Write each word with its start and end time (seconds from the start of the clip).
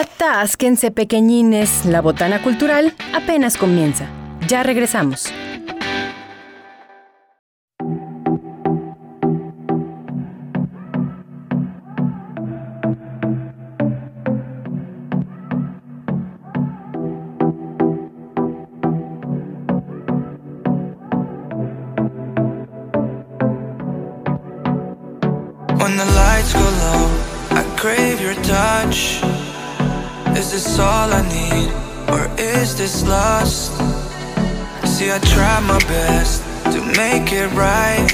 Atásquense 0.00 0.90
pequeñines, 0.90 1.84
la 1.84 2.00
botana 2.00 2.40
cultural 2.42 2.94
apenas 3.12 3.58
comienza. 3.58 4.06
Ya 4.48 4.62
regresamos. 4.62 5.30
All 30.80 31.12
I 31.12 31.22
need, 31.28 31.70
or 32.08 32.22
is 32.38 32.74
this 32.76 33.06
lust? 33.06 33.72
See, 34.88 35.10
I 35.12 35.18
try 35.36 35.60
my 35.60 35.78
best 35.86 36.42
to 36.72 36.80
make 36.96 37.32
it 37.32 37.52
right, 37.52 38.08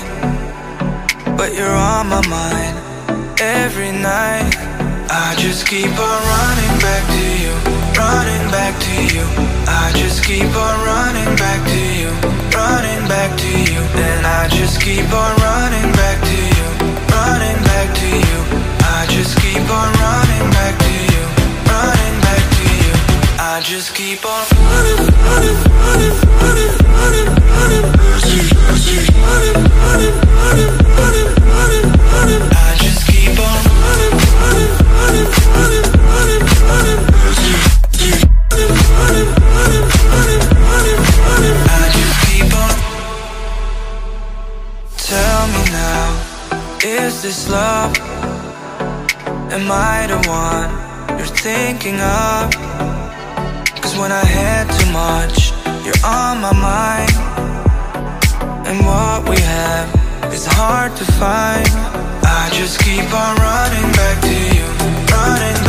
but 1.36 1.54
you're 1.54 1.78
on 1.94 2.08
my 2.08 2.26
mind 2.26 2.76
every 3.40 3.92
night. 3.92 4.52
I 5.08 5.34
just 5.38 5.66
keep 5.66 5.94
on 6.10 6.20
running 6.34 6.76
back 6.82 7.04
to 7.16 7.26
you, 7.42 7.54
running 7.94 8.46
back 8.50 8.74
to 8.86 8.94
you. 9.14 9.24
I 9.68 9.92
just 9.94 10.24
keep 10.24 10.50
on 10.66 10.76
running 10.84 11.32
back 11.36 11.60
to 11.72 11.82
you, 12.00 12.10
running 12.50 13.02
back 13.08 13.30
to 13.38 13.50
you. 13.72 13.80
And 14.06 14.26
I 14.26 14.48
just 14.48 14.80
keep 14.80 15.08
on 15.12 15.32
running 15.38 15.90
back 15.92 16.18
to 16.30 16.38
you, 16.56 16.68
running 17.14 17.60
back 17.70 17.88
to 18.02 18.08
you. 18.28 18.38
I 18.96 19.06
just 19.08 19.38
keep 19.40 19.64
on 19.70 19.88
running 20.04 20.50
back 20.50 20.85
I 23.56 23.60
just 23.62 23.94
keep 23.94 24.22
on 24.22 24.44
running, 24.68 25.00
running, 25.24 25.56
running, 25.80 26.12
running, 26.44 26.76
running, 26.92 27.24
running, 27.56 27.88
running, 27.96 29.16
running, 29.16 29.56
running, 29.56 30.12
running, 30.92 31.32
running, 31.48 31.88
running. 32.12 32.42
I 32.52 32.76
just 32.76 33.08
keep 33.08 33.32
on 33.40 33.56
running, 33.80 34.12
running, 34.44 34.76
running, 34.92 35.32
running, 35.56 35.88
running, 36.04 36.36
running, 36.36 36.68
running, 36.68 37.00
running, 38.28 39.32
running, 39.40 39.80
running, 39.96 41.00
running. 41.24 41.56
I 41.64 41.88
just 41.96 42.16
keep 42.28 42.52
on. 42.60 42.76
Tell 45.08 45.42
me 45.48 45.62
now, 45.72 46.04
is 46.84 47.22
this 47.22 47.48
love? 47.48 47.96
Am 49.50 49.72
I 49.72 50.06
the 50.08 50.18
one 50.28 50.68
you're 51.18 51.26
thinking 51.26 51.98
of? 52.02 52.95
When 53.98 54.12
I 54.12 54.24
had 54.24 54.68
too 54.78 54.90
much, 54.92 55.52
you're 55.84 56.04
on 56.04 56.40
my 56.42 56.52
mind. 56.52 57.16
And 58.68 58.84
what 58.84 59.26
we 59.26 59.40
have 59.40 59.88
is 60.34 60.44
hard 60.44 60.94
to 60.96 61.04
find. 61.12 61.66
I 62.22 62.50
just 62.52 62.78
keep 62.80 63.08
on 63.24 63.36
running 63.36 63.90
back 63.96 64.20
to 64.20 64.36
you, 64.54 64.66
running 65.16 65.65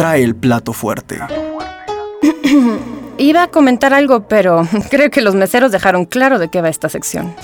Trae 0.00 0.22
el 0.22 0.34
plato 0.34 0.72
fuerte. 0.72 1.18
Iba 3.18 3.42
a 3.42 3.48
comentar 3.48 3.92
algo, 3.92 4.28
pero 4.28 4.66
creo 4.90 5.10
que 5.10 5.20
los 5.20 5.34
meseros 5.34 5.72
dejaron 5.72 6.06
claro 6.06 6.38
de 6.38 6.48
qué 6.48 6.62
va 6.62 6.70
esta 6.70 6.88
sección. 6.88 7.34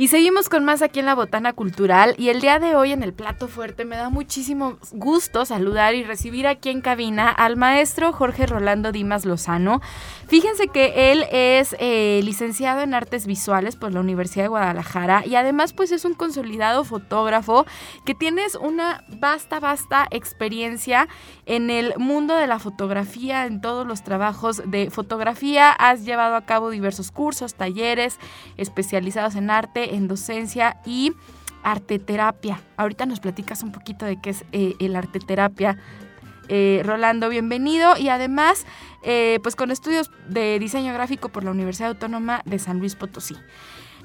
Y 0.00 0.08
seguimos 0.08 0.48
con 0.48 0.64
más 0.64 0.80
aquí 0.80 1.00
en 1.00 1.04
la 1.04 1.14
Botana 1.14 1.52
Cultural 1.52 2.14
y 2.16 2.30
el 2.30 2.40
día 2.40 2.58
de 2.58 2.74
hoy 2.74 2.92
en 2.92 3.02
el 3.02 3.12
Plato 3.12 3.48
Fuerte 3.48 3.84
me 3.84 3.96
da 3.96 4.08
muchísimo 4.08 4.78
gusto 4.92 5.44
saludar 5.44 5.94
y 5.94 6.04
recibir 6.04 6.46
aquí 6.46 6.70
en 6.70 6.80
cabina 6.80 7.28
al 7.28 7.58
maestro 7.58 8.10
Jorge 8.14 8.46
Rolando 8.46 8.92
Dimas 8.92 9.26
Lozano. 9.26 9.82
Fíjense 10.26 10.68
que 10.68 11.12
él 11.12 11.26
es 11.30 11.76
eh, 11.80 12.22
licenciado 12.24 12.80
en 12.80 12.94
artes 12.94 13.26
visuales 13.26 13.76
por 13.76 13.92
la 13.92 14.00
Universidad 14.00 14.44
de 14.44 14.48
Guadalajara 14.48 15.26
y 15.26 15.34
además 15.34 15.74
pues 15.74 15.92
es 15.92 16.06
un 16.06 16.14
consolidado 16.14 16.84
fotógrafo 16.84 17.66
que 18.06 18.14
tienes 18.14 18.54
una 18.54 19.04
vasta, 19.08 19.60
vasta 19.60 20.06
experiencia 20.10 21.08
en 21.44 21.68
el 21.68 21.92
mundo 21.98 22.36
de 22.36 22.46
la 22.46 22.58
fotografía, 22.58 23.44
en 23.44 23.60
todos 23.60 23.86
los 23.86 24.02
trabajos 24.02 24.62
de 24.64 24.88
fotografía. 24.88 25.72
Has 25.72 26.06
llevado 26.06 26.36
a 26.36 26.46
cabo 26.46 26.70
diversos 26.70 27.10
cursos, 27.10 27.52
talleres 27.52 28.18
especializados 28.56 29.34
en 29.34 29.50
arte, 29.50 29.89
en 29.90 30.08
docencia 30.08 30.78
y 30.86 31.12
arteterapia. 31.62 32.60
Ahorita 32.76 33.06
nos 33.06 33.20
platicas 33.20 33.62
un 33.62 33.72
poquito 33.72 34.06
de 34.06 34.20
qué 34.20 34.30
es 34.30 34.44
eh, 34.52 34.74
el 34.80 34.96
arteterapia. 34.96 35.76
Eh, 36.48 36.82
Rolando, 36.84 37.28
bienvenido 37.28 37.96
y 37.96 38.08
además 38.08 38.66
eh, 39.04 39.38
pues 39.42 39.54
con 39.54 39.70
estudios 39.70 40.10
de 40.28 40.58
diseño 40.58 40.92
gráfico 40.92 41.28
por 41.28 41.44
la 41.44 41.52
Universidad 41.52 41.90
Autónoma 41.90 42.42
de 42.44 42.58
San 42.58 42.80
Luis 42.80 42.96
Potosí. 42.96 43.36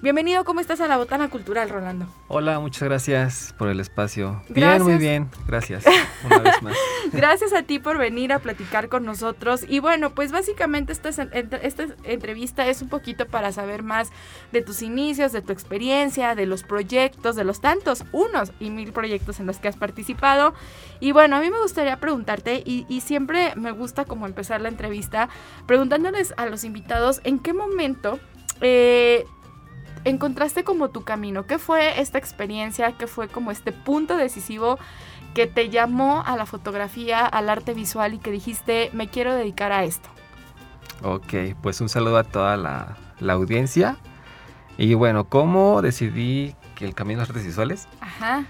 Bienvenido, 0.06 0.46
¿cómo 0.46 0.60
estás 0.60 0.82
a 0.82 0.88
la 0.88 0.98
Botana 0.98 1.32
Cultural, 1.32 1.68
Rolando? 1.68 2.06
Hola, 2.28 2.60
muchas 2.60 2.84
gracias 2.84 3.56
por 3.58 3.70
el 3.70 3.80
espacio. 3.80 4.44
Gracias. 4.50 4.86
Bien, 4.86 4.98
muy 4.98 5.04
bien, 5.04 5.30
gracias. 5.48 5.84
Una 6.24 6.38
vez 6.38 6.62
más. 6.62 6.78
Gracias 7.12 7.54
a 7.54 7.64
ti 7.64 7.80
por 7.80 7.98
venir 7.98 8.32
a 8.32 8.38
platicar 8.38 8.88
con 8.88 9.04
nosotros. 9.04 9.66
Y 9.68 9.80
bueno, 9.80 10.14
pues 10.14 10.32
básicamente 10.32 10.94
esta, 10.94 11.10
esta 11.10 11.88
entrevista 12.04 12.68
es 12.68 12.84
un 12.84 12.90
poquito 12.90 13.26
para 13.26 13.52
saber 13.52 13.82
más 13.82 14.12
de 14.52 14.62
tus 14.62 14.84
inicios, 14.84 15.32
de 15.32 15.42
tu 15.42 15.52
experiencia, 15.52 16.36
de 16.36 16.46
los 16.46 16.62
proyectos, 16.62 17.36
de 17.36 17.44
los 17.44 17.60
tantos, 17.60 18.06
unos 18.12 18.52
y 18.60 18.70
mil 18.70 18.94
proyectos 18.94 19.40
en 19.40 19.48
los 19.48 19.58
que 19.58 19.70
has 19.70 19.76
participado. 19.76 20.54
Y 21.00 21.14
bueno, 21.14 21.38
a 21.38 21.40
mí 21.40 21.50
me 21.50 21.60
gustaría 21.60 22.00
preguntarte, 22.00 22.62
y, 22.64 22.86
y 22.90 23.02
siempre 23.02 23.54
me 23.56 23.72
gusta 23.72 24.06
como 24.06 24.28
empezar 24.28 24.62
la 24.62 24.70
entrevista, 24.70 25.30
preguntándoles 25.66 26.36
a 26.38 26.46
los 26.46 26.64
invitados 26.64 27.22
en 27.24 27.40
qué 27.40 27.54
momento... 27.54 28.20
Eh, 28.62 29.26
encontraste 30.06 30.64
como 30.64 30.90
tu 30.90 31.04
camino? 31.04 31.46
¿Qué 31.46 31.60
fue 31.60 32.00
esta 32.00 32.18
experiencia? 32.18 32.94
¿Qué 32.94 33.08
fue 33.08 33.28
como 33.28 33.52
este 33.52 33.72
punto 33.72 34.16
decisivo 34.18 34.80
que 35.34 35.48
te 35.48 35.70
llamó 35.70 36.24
a 36.26 36.38
la 36.38 36.46
fotografía, 36.46 37.26
al 37.26 37.50
arte 37.50 37.74
visual 37.74 38.14
y 38.14 38.20
que 38.20 38.32
dijiste, 38.32 38.90
me 38.94 39.10
quiero 39.10 39.34
dedicar 39.34 39.72
a 39.72 39.84
esto? 39.84 40.08
Ok, 41.04 41.34
pues 41.62 41.82
un 41.82 41.90
saludo 41.90 42.18
a 42.18 42.24
toda 42.24 42.56
la, 42.56 42.96
la 43.20 43.34
audiencia. 43.34 43.98
Y 44.78 44.94
bueno, 44.94 45.26
¿cómo 45.26 45.82
decidí 45.82 46.56
que 46.76 46.86
el 46.86 46.94
camino 46.96 47.20
las 47.20 47.30
artes 47.30 47.46
visuales? 47.46 47.88
Ajá. 48.00 48.46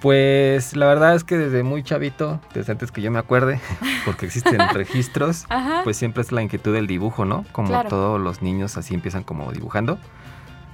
Pues 0.00 0.76
la 0.76 0.86
verdad 0.86 1.14
es 1.14 1.24
que 1.24 1.38
desde 1.38 1.62
muy 1.62 1.82
chavito, 1.82 2.40
desde 2.52 2.72
antes 2.72 2.90
que 2.92 3.00
yo 3.00 3.10
me 3.10 3.18
acuerde, 3.18 3.60
porque 4.04 4.26
existen 4.26 4.58
registros, 4.74 5.46
Ajá. 5.48 5.80
pues 5.84 5.96
siempre 5.96 6.22
es 6.22 6.30
la 6.32 6.42
inquietud 6.42 6.74
del 6.74 6.86
dibujo, 6.86 7.24
¿no? 7.24 7.44
Como 7.52 7.68
Claro. 7.68 7.88
todos 7.88 8.20
los 8.20 8.42
niños 8.42 8.76
así 8.76 8.92
empiezan 8.94 9.22
como 9.24 9.50
dibujando. 9.52 9.98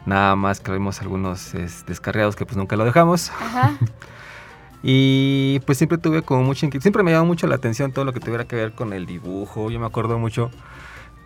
Nada 0.06 0.36
más 0.36 0.60
que 0.60 0.70
algunos 0.72 1.54
es, 1.54 1.84
descarriados 1.86 2.36
que 2.36 2.46
pues 2.46 2.56
nunca 2.56 2.76
lo 2.76 2.84
dejamos. 2.84 3.30
Ajá. 3.30 3.72
Y 4.82 5.60
pues 5.66 5.76
siempre 5.76 5.98
tuve 5.98 6.22
como 6.22 6.42
mucha 6.42 6.64
inquietud, 6.64 6.82
siempre 6.82 7.02
me 7.02 7.10
llamó 7.10 7.26
mucho 7.26 7.46
la 7.46 7.56
atención 7.56 7.92
todo 7.92 8.06
lo 8.06 8.12
que 8.12 8.20
tuviera 8.20 8.46
que 8.46 8.56
ver 8.56 8.72
con 8.72 8.92
el 8.92 9.04
dibujo. 9.04 9.70
Yo 9.70 9.78
me 9.78 9.84
acuerdo 9.84 10.18
mucho 10.18 10.50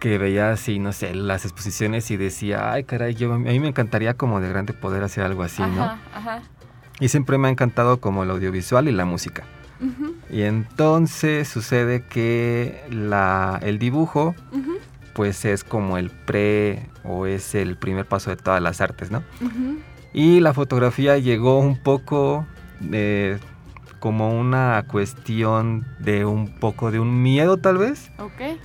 que 0.01 0.19
veía 0.19 0.51
así, 0.51 0.79
no 0.79 0.93
sé, 0.93 1.15
las 1.15 1.45
exposiciones 1.45 2.11
y 2.11 2.17
decía, 2.17 2.73
ay 2.73 2.85
caray, 2.85 3.15
yo, 3.15 3.33
a 3.33 3.39
mí 3.39 3.61
me 3.61 3.69
encantaría 3.69 4.15
como 4.15 4.41
de 4.41 4.49
grande 4.49 4.73
poder 4.73 5.05
hacer 5.05 5.25
algo 5.25 5.45
así, 5.45 5.63
¿no? 5.63 5.85
Ajá. 5.85 6.43
Y 7.01 7.09
siempre 7.09 7.39
me 7.39 7.49
ha 7.49 7.51
encantado 7.51 8.01
como 8.01 8.25
el 8.25 8.31
audiovisual 8.31 8.89
y 8.89 8.93
la 8.93 9.05
música. 9.05 9.45
Y 10.31 10.43
entonces 10.43 11.47
sucede 11.49 12.05
que 12.07 12.83
la, 12.91 13.59
el 13.63 13.79
dibujo 13.79 14.35
pues 15.15 15.45
es 15.45 15.65
como 15.65 15.97
el 15.97 16.11
pre 16.11 16.89
o 17.05 17.27
es 17.27 17.55
el 17.55 17.77
primer 17.77 18.07
paso 18.07 18.31
de 18.31 18.37
todas 18.37 18.61
las 18.61 18.81
artes, 18.81 19.11
¿no? 19.11 19.23
Y 20.13 20.41
la 20.41 20.53
fotografía 20.53 21.19
llegó 21.19 21.59
un 21.59 21.77
poco 21.77 22.47
eh, 22.93 23.39
como 24.01 24.39
una 24.39 24.85
cuestión 24.89 25.87
de 25.99 26.25
un 26.25 26.49
poco 26.59 26.91
de 26.91 27.01
un 27.01 27.23
miedo 27.23 27.57
tal 27.57 27.79
vez. 27.79 28.11
Ok. 28.19 28.59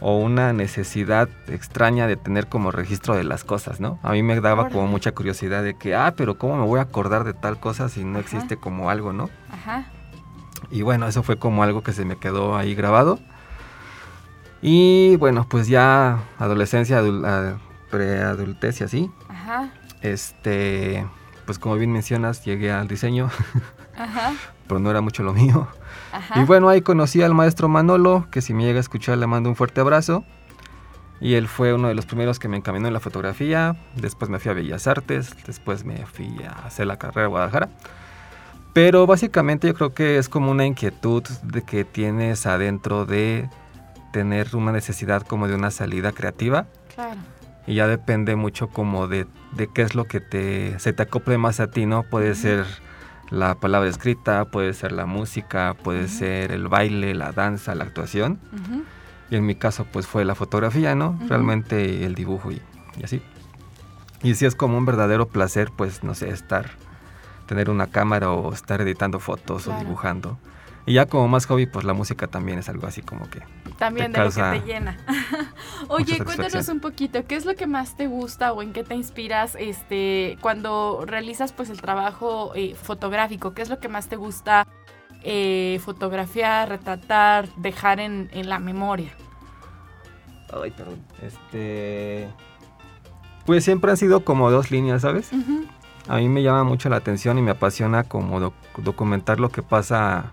O 0.00 0.18
una 0.18 0.52
necesidad 0.52 1.28
extraña 1.48 2.06
de 2.06 2.16
tener 2.16 2.48
como 2.48 2.70
registro 2.70 3.14
de 3.14 3.24
las 3.24 3.44
cosas, 3.44 3.80
¿no? 3.80 3.98
A 4.02 4.12
mí 4.12 4.22
me 4.22 4.38
daba 4.40 4.68
como 4.68 4.86
mucha 4.86 5.12
curiosidad 5.12 5.62
de 5.62 5.74
que, 5.74 5.94
ah, 5.94 6.14
pero 6.16 6.36
¿cómo 6.38 6.56
me 6.56 6.66
voy 6.66 6.78
a 6.78 6.82
acordar 6.82 7.24
de 7.24 7.32
tal 7.32 7.58
cosa 7.58 7.88
si 7.88 8.04
no 8.04 8.18
Ajá. 8.18 8.20
existe 8.20 8.56
como 8.58 8.90
algo, 8.90 9.12
¿no? 9.12 9.30
Ajá. 9.50 9.86
Y 10.70 10.82
bueno, 10.82 11.06
eso 11.06 11.22
fue 11.22 11.38
como 11.38 11.62
algo 11.62 11.82
que 11.82 11.92
se 11.92 12.04
me 12.04 12.16
quedó 12.16 12.56
ahí 12.56 12.74
grabado. 12.74 13.18
Y 14.62 15.16
bueno, 15.16 15.46
pues 15.48 15.68
ya 15.68 16.18
adolescencia, 16.38 17.02
preadultez 17.90 18.80
y 18.80 18.84
así. 18.84 19.10
Ajá. 19.28 19.70
Este, 20.02 21.06
pues 21.44 21.58
como 21.58 21.76
bien 21.76 21.92
mencionas, 21.92 22.44
llegué 22.44 22.72
al 22.72 22.88
diseño, 22.88 23.30
Ajá. 23.96 24.32
pero 24.66 24.80
no 24.80 24.90
era 24.90 25.00
mucho 25.00 25.22
lo 25.22 25.32
mío. 25.32 25.68
Ajá. 26.12 26.40
Y 26.40 26.44
bueno, 26.44 26.68
ahí 26.68 26.80
conocí 26.82 27.22
al 27.22 27.34
maestro 27.34 27.68
Manolo, 27.68 28.26
que 28.30 28.40
si 28.40 28.54
me 28.54 28.64
llega 28.64 28.78
a 28.78 28.80
escuchar 28.80 29.18
le 29.18 29.26
mando 29.26 29.48
un 29.48 29.56
fuerte 29.56 29.80
abrazo. 29.80 30.24
Y 31.18 31.34
él 31.34 31.48
fue 31.48 31.72
uno 31.72 31.88
de 31.88 31.94
los 31.94 32.04
primeros 32.04 32.38
que 32.38 32.46
me 32.46 32.58
encaminó 32.58 32.88
en 32.88 32.92
la 32.92 33.00
fotografía. 33.00 33.74
Después 33.94 34.30
me 34.30 34.38
fui 34.38 34.50
a 34.50 34.54
Bellas 34.54 34.86
Artes, 34.86 35.34
después 35.46 35.84
me 35.84 36.04
fui 36.04 36.30
a 36.44 36.66
hacer 36.66 36.86
la 36.86 36.98
carrera 36.98 37.22
de 37.22 37.28
Guadalajara. 37.28 37.70
Pero 38.74 39.06
básicamente 39.06 39.66
yo 39.66 39.72
creo 39.74 39.94
que 39.94 40.18
es 40.18 40.28
como 40.28 40.50
una 40.50 40.66
inquietud 40.66 41.22
de 41.42 41.62
que 41.62 41.86
tienes 41.86 42.46
adentro 42.46 43.06
de 43.06 43.48
tener 44.12 44.54
una 44.56 44.72
necesidad 44.72 45.22
como 45.22 45.48
de 45.48 45.54
una 45.54 45.70
salida 45.70 46.12
creativa. 46.12 46.66
Claro. 46.94 47.20
Y 47.66 47.74
ya 47.74 47.86
depende 47.88 48.36
mucho 48.36 48.68
como 48.68 49.08
de, 49.08 49.26
de 49.52 49.66
qué 49.68 49.82
es 49.82 49.94
lo 49.94 50.04
que 50.04 50.20
te, 50.20 50.78
se 50.78 50.92
te 50.92 51.02
acople 51.02 51.36
más 51.38 51.58
a 51.60 51.68
ti, 51.68 51.84
¿no? 51.86 52.04
Puede 52.04 52.34
ser 52.34 52.64
la 53.30 53.56
palabra 53.56 53.88
escrita, 53.88 54.44
puede 54.44 54.72
ser 54.72 54.92
la 54.92 55.04
música, 55.06 55.74
puede 55.82 56.06
ser 56.08 56.52
el 56.52 56.68
baile, 56.68 57.14
la 57.14 57.32
danza, 57.32 57.74
la 57.74 57.84
actuación. 57.84 58.38
Ujú. 58.52 58.84
Y 59.30 59.36
en 59.36 59.44
mi 59.46 59.56
caso 59.56 59.84
pues 59.92 60.06
fue 60.06 60.24
la 60.24 60.36
fotografía, 60.36 60.94
¿no? 60.94 61.18
Realmente 61.28 62.04
el 62.06 62.14
dibujo 62.14 62.52
y, 62.52 62.62
y 63.00 63.04
así. 63.04 63.20
Y 64.22 64.34
sí 64.36 64.46
es 64.46 64.54
como 64.54 64.78
un 64.78 64.86
verdadero 64.86 65.26
placer 65.28 65.70
pues, 65.76 66.04
no 66.04 66.14
sé, 66.14 66.30
estar, 66.30 66.70
tener 67.46 67.68
una 67.68 67.88
cámara 67.88 68.30
o 68.30 68.52
estar 68.52 68.80
editando 68.80 69.18
fotos 69.18 69.64
Claro. 69.64 69.78
o 69.80 69.82
dibujando. 69.82 70.38
Y 70.86 70.92
ya 70.94 71.06
como 71.06 71.26
más 71.26 71.46
hobby 71.46 71.66
pues 71.66 71.84
la 71.84 71.94
música 71.94 72.28
también 72.28 72.58
es 72.60 72.68
algo 72.68 72.86
así 72.86 73.02
como 73.02 73.28
que... 73.28 73.42
También 73.76 74.12
te 74.12 74.20
de 74.20 74.26
lo 74.26 74.30
que 74.32 74.60
te 74.60 74.66
llena. 74.66 74.96
Oye, 75.88 76.18
cuéntanos 76.22 76.68
un 76.68 76.78
poquito, 76.80 77.26
¿qué 77.26 77.34
es 77.34 77.44
lo 77.44 77.56
que 77.56 77.66
más 77.66 77.96
te 77.96 78.06
gusta 78.06 78.52
o 78.52 78.62
en 78.62 78.72
qué 78.72 78.84
te 78.84 78.94
inspiras 78.94 79.56
este, 79.58 80.38
cuando 80.40 81.02
realizas 81.04 81.52
pues 81.52 81.70
el 81.70 81.80
trabajo 81.80 82.52
eh, 82.54 82.76
fotográfico? 82.80 83.52
¿Qué 83.52 83.62
es 83.62 83.68
lo 83.68 83.80
que 83.80 83.88
más 83.88 84.08
te 84.08 84.14
gusta 84.14 84.66
eh, 85.24 85.80
fotografiar, 85.84 86.68
retratar, 86.68 87.48
dejar 87.56 87.98
en, 87.98 88.30
en 88.32 88.48
la 88.48 88.60
memoria? 88.60 89.10
Ay, 90.62 90.70
perdón. 90.70 91.04
Este... 91.20 92.28
Pues 93.44 93.64
siempre 93.64 93.90
han 93.90 93.96
sido 93.96 94.24
como 94.24 94.50
dos 94.52 94.70
líneas, 94.70 95.02
¿sabes? 95.02 95.30
A 96.08 96.16
mí 96.16 96.28
me 96.28 96.42
llama 96.42 96.62
mucho 96.64 96.88
la 96.88 96.96
atención 96.96 97.38
y 97.38 97.42
me 97.42 97.50
apasiona 97.50 98.04
como 98.04 98.40
doc- 98.40 98.54
documentar 98.78 99.40
lo 99.40 99.50
que 99.50 99.62
pasa 99.62 100.32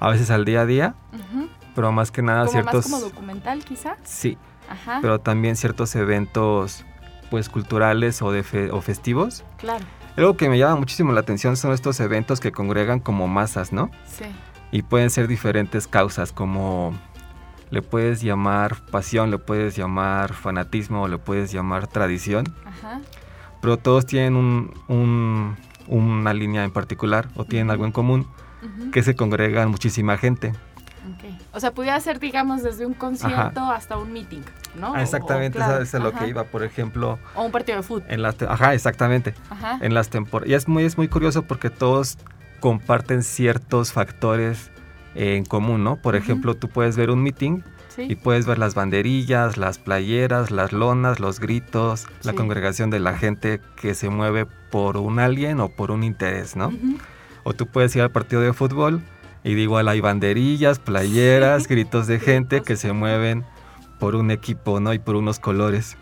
a 0.00 0.10
veces 0.10 0.30
al 0.30 0.44
día 0.44 0.62
a 0.62 0.66
día, 0.66 0.94
ujú. 1.12 1.48
pero 1.74 1.92
más 1.92 2.10
que 2.10 2.22
nada 2.22 2.40
Como 2.40 2.52
ciertos... 2.52 2.74
más 2.74 2.84
como 2.84 3.00
documental 3.00 3.64
quizá. 3.64 3.96
Sí, 4.04 4.36
Ajá, 4.68 4.98
pero 5.00 5.20
también 5.20 5.56
ciertos 5.56 5.94
eventos 5.94 6.84
pues 7.30 7.48
culturales 7.48 8.22
o, 8.22 8.30
de 8.32 8.42
fe- 8.42 8.70
o 8.70 8.80
festivos. 8.80 9.44
claro, 9.58 9.84
Algo 10.16 10.36
que 10.36 10.48
me 10.48 10.58
llama 10.58 10.76
muchísimo 10.76 11.12
la 11.12 11.20
atención 11.20 11.56
son 11.56 11.72
estos 11.72 11.98
eventos 12.00 12.40
que 12.40 12.52
congregan 12.52 13.00
como 13.00 13.26
masas, 13.28 13.72
¿no? 13.72 13.90
sí. 14.06 14.24
Y 14.72 14.82
pueden 14.82 15.10
ser 15.10 15.28
diferentes 15.28 15.86
causas, 15.86 16.32
como 16.32 16.92
le 17.70 17.82
puedes 17.82 18.20
llamar 18.22 18.76
pasión, 18.90 19.30
le 19.30 19.38
puedes 19.38 19.76
llamar 19.76 20.32
fanatismo, 20.34 21.06
le 21.08 21.18
puedes 21.18 21.52
llamar 21.52 21.86
tradición, 21.86 22.52
Ajá, 22.64 23.00
pero 23.60 23.76
todos 23.76 24.06
tienen 24.06 24.36
un- 24.36 24.72
un- 24.88 25.56
una 25.88 26.34
línea 26.34 26.64
en 26.64 26.70
particular 26.72 27.28
o 27.36 27.44
tienen 27.44 27.70
algo 27.70 27.84
en 27.86 27.92
común, 27.92 28.26
que 28.92 29.02
se 29.02 29.14
congregan 29.14 29.70
muchísima 29.70 30.16
gente. 30.16 30.48
ok. 30.48 31.24
O 31.52 31.60
sea, 31.60 31.72
pudiera 31.72 31.98
ser, 32.00 32.18
digamos, 32.20 32.62
desde 32.62 32.84
un 32.86 32.94
concierto 32.94 33.60
hasta 33.70 33.96
un 33.96 34.12
meeting, 34.12 34.42
¿no? 34.78 34.90
O- 34.90 34.94
o, 34.94 34.96
Exactamente, 34.96 35.56
claro, 35.58 35.74
eso 35.74 35.82
es 35.82 35.94
a 35.94 35.98
lo 36.00 36.08
ajá. 36.10 36.18
que 36.18 36.28
iba, 36.28 36.44
por 36.44 36.62
ejemplo, 36.64 37.18
O 37.34 37.42
un 37.44 37.52
partido 37.52 37.78
de 37.78 37.82
fútbol. 37.82 38.04
en 38.08 38.22
las... 38.22 38.34
Ajá, 38.42 38.74
exactamente. 38.74 39.34
Ajá. 39.50 39.78
en 39.80 39.94
las 39.94 40.10
temporadas. 40.10 40.50
Y 40.50 40.54
es 40.54 40.68
muy, 40.68 40.84
es 40.84 40.98
muy 40.98 41.08
curioso 41.08 41.42
porque 41.42 41.70
todos 41.70 42.18
comparten 42.60 43.22
ciertos 43.22 43.92
factores 43.92 44.70
eh, 45.14 45.36
en 45.36 45.44
común, 45.44 45.82
¿no? 45.84 45.96
Por 45.96 46.16
ejemplo, 46.16 46.54
tú 46.56 46.68
puedes 46.68 46.96
ver 46.96 47.10
un 47.10 47.22
meeting 47.22 47.62
Sí. 47.88 48.02
y 48.10 48.14
puedes 48.16 48.44
ver 48.44 48.58
las 48.58 48.74
banderillas, 48.74 49.56
las 49.56 49.78
playeras, 49.78 50.50
las 50.50 50.72
lonas, 50.74 51.18
los 51.18 51.40
gritos, 51.40 52.06
la 52.24 52.32
Sí. 52.32 52.36
congregación 52.36 52.90
de 52.90 52.98
la 53.00 53.16
gente 53.16 53.62
que 53.80 53.94
se 53.94 54.10
mueve 54.10 54.44
por 54.70 54.98
un 54.98 55.18
alguien 55.18 55.60
o 55.60 55.70
por 55.70 55.90
un 55.90 56.02
interés, 56.04 56.56
¿no? 56.56 56.70
O 57.48 57.52
tú 57.52 57.66
puedes 57.68 57.94
ir 57.94 58.02
al 58.02 58.10
partido 58.10 58.42
de 58.42 58.52
fútbol 58.52 59.00
y 59.44 59.54
de 59.54 59.60
igual 59.60 59.86
hay 59.86 60.00
banderillas, 60.00 60.80
playeras, 60.80 61.62
Sí. 61.62 61.68
gritos 61.68 62.08
de 62.08 62.18
gente 62.18 62.60
que 62.62 62.74
se 62.74 62.92
mueven 62.92 63.44
por 64.00 64.16
un 64.16 64.32
equipo, 64.32 64.80
¿no? 64.80 64.92
Y 64.92 64.98
por 64.98 65.14
unos 65.14 65.38
colores. 65.38 65.96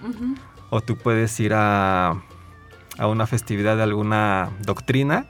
O 0.71 0.81
tú 0.81 0.97
puedes 0.97 1.39
ir 1.41 1.53
a, 1.53 2.13
a 2.97 3.07
una 3.07 3.27
festividad 3.27 3.77
de 3.77 3.83
alguna 3.83 4.49
doctrina 4.65 5.27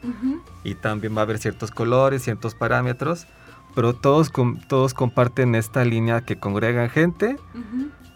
y 0.63 0.77
también 0.77 1.17
va 1.17 1.23
a 1.23 1.25
haber 1.25 1.39
ciertos 1.39 1.73
colores, 1.73 2.23
ciertos 2.23 2.55
parámetros, 2.55 3.27
pero 3.75 3.93
todos, 3.93 4.31
todos 4.69 4.95
comparten 4.95 5.57
esta 5.57 5.85
línea 5.85 6.21
que 6.21 6.37
congregan 6.37 6.89
gente 6.91 7.37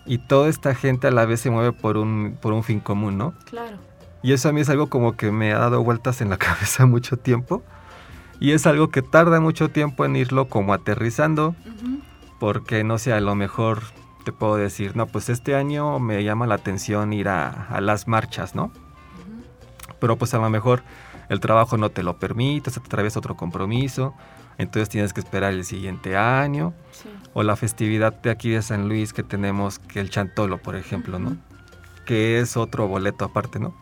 y 0.07 0.19
toda 0.19 0.49
esta 0.49 0.73
gente 0.77 1.09
a 1.09 1.11
la 1.11 1.27
vez 1.27 1.41
se 1.41 1.51
mueve 1.51 1.73
por 1.73 1.97
un, 1.97 2.39
por 2.41 2.53
un 2.53 2.63
fin 2.63 2.79
común, 2.79 3.19
¿no? 3.19 3.35
Claro. 3.51 3.77
Y 4.23 4.33
eso 4.35 4.49
a 4.49 4.53
mí 4.53 4.61
es 4.61 4.69
algo 4.69 4.87
como 4.89 5.17
que 5.17 5.33
me 5.33 5.53
ha 5.53 5.59
dado 5.59 5.83
vueltas 5.83 6.21
en 6.21 6.31
la 6.31 6.37
cabeza 6.47 6.87
mucho 6.87 7.17
tiempo 7.17 7.65
y 8.41 8.53
es 8.53 8.67
algo 8.67 8.89
que 8.89 9.03
tarda 9.03 9.41
mucho 9.41 9.69
tiempo 9.71 10.05
en 10.05 10.17
irlo 10.17 10.49
como 10.49 10.73
aterrizando 10.75 11.55
porque 12.39 12.85
no 12.85 12.99
sé, 12.99 13.13
a 13.13 13.21
lo 13.21 13.35
mejor 13.35 13.81
te 14.25 14.33
puedo 14.33 14.57
decir, 14.57 14.95
no, 14.97 15.07
pues 15.07 15.29
este 15.29 15.55
año 15.57 15.99
me 15.99 16.23
llama 16.23 16.47
la 16.47 16.55
atención 16.57 17.13
ir 17.13 17.29
a, 17.29 17.67
a 17.69 17.81
las 17.81 18.07
marchas, 18.07 18.55
¿no? 18.55 18.71
Pero 20.01 20.17
pues 20.17 20.35
a 20.35 20.39
lo 20.39 20.49
mejor 20.51 20.83
el 21.29 21.41
trabajo 21.41 21.77
no 21.77 21.91
te 21.91 22.03
lo 22.03 22.19
permite, 22.19 22.71
se 22.71 22.79
te 22.81 22.87
atraviesa 22.87 23.19
otro 23.19 23.37
compromiso, 23.37 24.15
entonces 24.57 24.89
tienes 24.89 25.13
que 25.13 25.21
esperar 25.21 25.53
el 25.53 25.65
siguiente 25.65 26.17
año, 26.17 26.75
Sí. 26.93 27.09
o 27.33 27.43
la 27.43 27.55
festividad 27.57 28.13
de 28.23 28.31
aquí 28.31 28.51
de 28.51 28.63
San 28.63 28.89
Luis 28.89 29.13
que 29.13 29.23
tenemos, 29.23 29.79
que 29.79 30.01
el 30.01 30.11
Chantolo, 30.11 30.59
por 30.59 30.75
ejemplo, 30.77 31.19
¿no? 31.19 31.37
Que 32.07 32.39
es 32.41 32.57
otro 32.57 32.87
boleto 32.89 33.25
aparte, 33.25 33.59
¿no? 33.61 33.75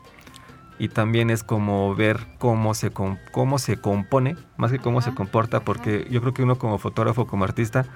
Y 0.79 0.89
también 0.89 1.31
es 1.31 1.43
como 1.43 1.95
ver 1.95 2.19
cómo 2.39 2.75
se, 2.75 2.91
cómo 2.91 3.59
se 3.59 3.77
compone, 3.79 4.37
más 4.59 4.71
que 4.73 4.79
cómo 4.79 5.01
se 5.01 5.15
comporta, 5.15 5.61
porque 5.61 6.07
yo 6.11 6.21
creo 6.21 6.35
que 6.35 6.43
uno 6.43 6.57
como 6.59 6.77
fotógrafo, 6.79 7.27
como 7.27 7.45
artista, 7.45 7.87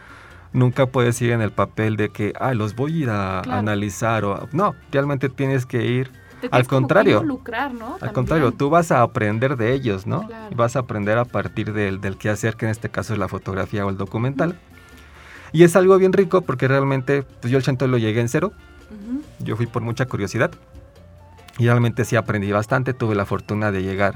nunca 0.52 0.86
puedes 0.86 1.20
ir 1.20 1.30
en 1.32 1.42
el 1.42 1.50
papel 1.52 1.96
de 1.96 2.08
que, 2.08 2.32
ah, 2.40 2.54
los 2.54 2.74
voy 2.74 2.92
a 2.92 2.96
ir 3.02 3.10
a 3.10 3.40
Claro. 3.44 3.58
analizar, 3.58 4.24
o 4.24 4.48
no, 4.52 4.74
realmente 4.90 5.28
tienes 5.28 5.66
que 5.66 5.84
ir 5.84 6.10
Te 6.40 6.48
Al 6.52 6.66
contrario. 6.66 7.16
involucrar, 7.20 7.74
¿no? 7.74 7.84
al 7.84 7.90
También. 7.98 8.14
contrario, 8.14 8.52
tú 8.52 8.70
vas 8.70 8.90
a 8.90 9.02
aprender 9.02 9.58
de 9.58 9.74
ellos, 9.74 10.06
¿no? 10.06 10.26
Claro. 10.26 10.46
Y 10.50 10.54
vas 10.54 10.74
a 10.74 10.78
aprender 10.78 11.18
a 11.18 11.26
partir 11.26 11.74
del, 11.74 12.00
del 12.00 12.16
quehacer, 12.16 12.56
que 12.56 12.64
en 12.64 12.70
este 12.70 12.88
caso 12.88 13.12
es 13.12 13.18
la 13.18 13.28
fotografía 13.28 13.84
o 13.84 13.90
el 13.90 13.98
documental. 13.98 14.58
Y 15.52 15.64
es 15.64 15.76
algo 15.76 15.98
bien 15.98 16.14
rico 16.14 16.40
porque 16.40 16.66
realmente, 16.66 17.24
pues 17.24 17.50
yo 17.50 17.58
el 17.58 17.62
chanto 17.62 17.86
lo 17.88 17.98
llegué 17.98 18.22
en 18.22 18.30
cero. 18.30 18.52
Ujú. 18.90 19.22
Yo 19.40 19.54
fui 19.56 19.66
por 19.66 19.82
mucha 19.82 20.06
curiosidad. 20.06 20.50
Y 21.60 21.66
realmente 21.66 22.06
sí 22.06 22.16
aprendí 22.16 22.50
bastante. 22.50 22.94
Tuve 22.94 23.14
la 23.14 23.26
fortuna 23.26 23.70
de 23.70 23.82
llegar 23.82 24.14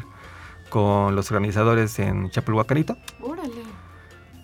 con 0.70 1.14
los 1.14 1.30
organizadores 1.30 1.98
en 1.98 2.30
Chapulhuacanito. 2.30 2.96
Órale. 3.20 3.62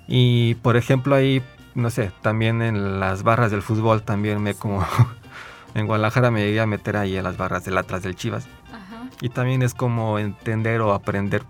Y 0.07 0.57
por 0.57 0.76
ejemplo 0.76 1.14
ahí, 1.14 1.42
no 1.75 1.88
sé, 1.88 2.12
también 2.21 2.61
en 2.61 3.00
las 3.00 3.23
barras 3.23 3.50
del 3.50 3.62
fútbol 3.62 4.02
también 4.02 4.42
me 4.42 4.54
como... 4.54 4.87
en 5.75 5.87
Guadalajara 5.87 6.30
me 6.30 6.45
llegué 6.45 6.61
a 6.61 6.66
meter 6.66 6.97
ahí 6.99 7.16
en 7.16 7.25
las 7.25 7.38
barras 7.38 7.64
del 7.64 7.78
Atlas 7.78 8.02
del 8.02 8.16
Chivas. 8.16 8.47
Ajá. 8.71 9.09
Y 9.23 9.30
también 9.30 9.62
es 9.62 9.73
como 9.73 10.19
entender 10.19 10.83
o 10.83 10.92
aprender 10.92 11.42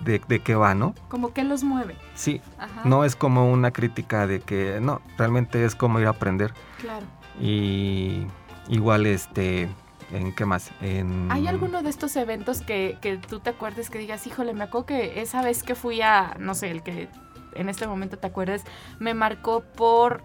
de, 0.00 0.20
de 0.26 0.40
qué 0.40 0.54
va, 0.54 0.74
¿no? 0.74 0.94
Como 1.08 1.34
que 1.34 1.44
los 1.44 1.62
mueve. 1.62 1.96
Sí, 2.14 2.40
Ajá. 2.58 2.82
no 2.84 3.04
es 3.04 3.16
como 3.16 3.52
una 3.52 3.70
crítica 3.70 4.26
de 4.26 4.40
que 4.40 4.78
no, 4.80 5.02
realmente 5.18 5.62
es 5.62 5.74
como 5.74 6.00
ir 6.00 6.06
a 6.06 6.10
aprender. 6.10 6.54
Claro. 6.80 7.04
Y 7.38 8.26
igual, 8.68 9.04
este, 9.04 9.68
¿en 10.12 10.34
qué 10.34 10.44
más? 10.44 10.70
En... 10.80 11.30
¿Hay 11.30 11.46
alguno 11.46 11.82
de 11.82 11.90
estos 11.90 12.16
eventos 12.16 12.60
que, 12.62 12.98
que 13.00 13.18
tú 13.18 13.40
te 13.40 13.50
acuerdes 13.50 13.90
que 13.90 13.98
digas, 13.98 14.26
híjole, 14.26 14.54
me 14.54 14.64
acuerdo 14.64 14.86
que 14.86 15.20
esa 15.20 15.42
vez 15.42 15.62
que 15.62 15.74
fui 15.74 16.02
a, 16.02 16.36
no 16.38 16.54
sé, 16.54 16.70
el 16.70 16.82
que 16.82 17.08
en 17.54 17.68
este 17.68 17.86
momento 17.86 18.18
te 18.18 18.26
acuerdes, 18.26 18.62
me 18.98 19.14
marcó 19.14 19.62
por 19.62 20.22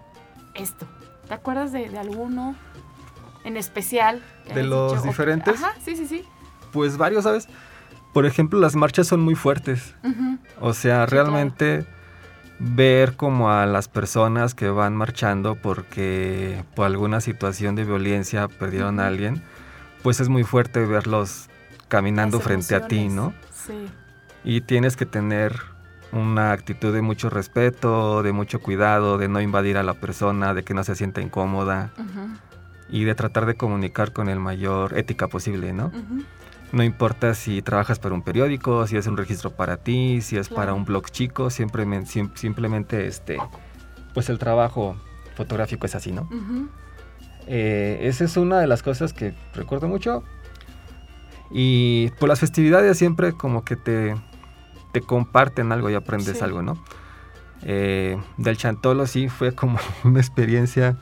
esto? 0.54 0.86
¿Te 1.28 1.34
acuerdas 1.34 1.72
de, 1.72 1.88
de 1.88 1.98
alguno 1.98 2.56
en 3.44 3.56
especial? 3.56 4.22
¿De 4.54 4.62
los 4.62 5.02
diferentes? 5.02 5.54
Ajá, 5.62 5.74
sí, 5.84 5.96
sí, 5.96 6.06
sí. 6.06 6.24
Pues 6.72 6.96
varios, 6.96 7.24
¿sabes? 7.24 7.48
Por 8.12 8.26
ejemplo, 8.26 8.60
las 8.60 8.76
marchas 8.76 9.06
son 9.06 9.20
muy 9.20 9.34
fuertes. 9.34 9.94
O 10.60 10.74
sea, 10.74 11.06
Sí, 11.06 11.10
realmente 11.10 11.86
ver 12.58 13.16
como 13.16 13.50
a 13.50 13.66
las 13.66 13.88
personas 13.88 14.54
que 14.54 14.68
van 14.68 14.94
marchando 14.94 15.56
porque 15.56 16.62
por 16.76 16.86
alguna 16.86 17.20
situación 17.20 17.74
de 17.74 17.84
violencia 17.84 18.48
perdieron 18.48 19.00
a 19.00 19.06
alguien, 19.06 19.42
pues 20.02 20.20
es 20.20 20.28
muy 20.28 20.44
fuerte 20.44 20.84
verlos 20.84 21.48
caminando 21.88 22.38
frente 22.40 22.74
a 22.74 22.86
ti. 22.88 23.08
¿no? 23.08 23.34
Sí. 23.52 23.88
Y 24.44 24.60
tienes 24.62 24.96
que 24.96 25.06
tener 25.06 25.54
una 26.10 26.52
actitud 26.52 26.92
de 26.92 27.00
mucho 27.02 27.30
respeto, 27.30 28.22
de 28.22 28.32
mucho 28.32 28.60
cuidado, 28.60 29.16
de 29.18 29.28
no 29.28 29.40
invadir 29.40 29.76
a 29.78 29.82
la 29.82 29.94
persona, 29.94 30.52
de 30.54 30.62
que 30.62 30.74
no 30.74 30.84
se 30.84 30.94
sienta 30.94 31.20
incómoda 31.20 31.90
y 32.90 33.04
de 33.04 33.14
tratar 33.14 33.46
de 33.46 33.54
comunicar 33.54 34.12
con 34.12 34.28
el 34.28 34.38
mayor 34.38 34.98
ética 34.98 35.28
posible, 35.28 35.72
¿no? 35.72 35.90
No 36.72 36.82
importa 36.82 37.34
si 37.34 37.60
trabajas 37.62 37.98
para 37.98 38.14
un 38.14 38.22
periódico, 38.22 38.86
si 38.86 38.96
es 38.96 39.06
un 39.06 39.16
registro 39.16 39.50
para 39.50 39.76
ti, 39.76 40.20
si 40.22 40.36
es 40.38 40.48
para 40.48 40.72
un 40.74 40.84
blog 40.86 41.10
chico, 41.10 41.50
siempre, 41.50 41.84
men- 41.86 42.06
sim- 42.06 42.30
simplemente 42.34 43.06
este, 43.06 43.38
pues 44.14 44.28
el 44.30 44.38
trabajo 44.38 44.96
fotográfico 45.36 45.84
es 45.86 45.94
así, 45.94 46.12
¿no? 46.12 46.28
Eh, 47.46 47.98
esa 48.02 48.24
es 48.24 48.36
una 48.36 48.58
de 48.60 48.66
las 48.66 48.82
cosas 48.82 49.12
que 49.12 49.34
recuerdo 49.54 49.88
mucho. 49.88 50.22
Y 51.50 52.10
por 52.18 52.28
las 52.28 52.40
festividades 52.40 52.96
siempre 52.98 53.32
como 53.32 53.64
que 53.64 53.76
te, 53.76 54.14
te 54.92 55.00
comparten 55.02 55.72
algo 55.72 55.90
y 55.90 55.94
aprendes 55.94 56.38
Sí. 56.38 56.44
algo, 56.44 56.62
¿no? 56.62 56.82
Eh, 57.64 58.20
del 58.38 58.56
Chantolo 58.56 59.06
sí 59.06 59.28
fue 59.28 59.54
como 59.54 59.78
una 60.04 60.20
experiencia 60.20 60.96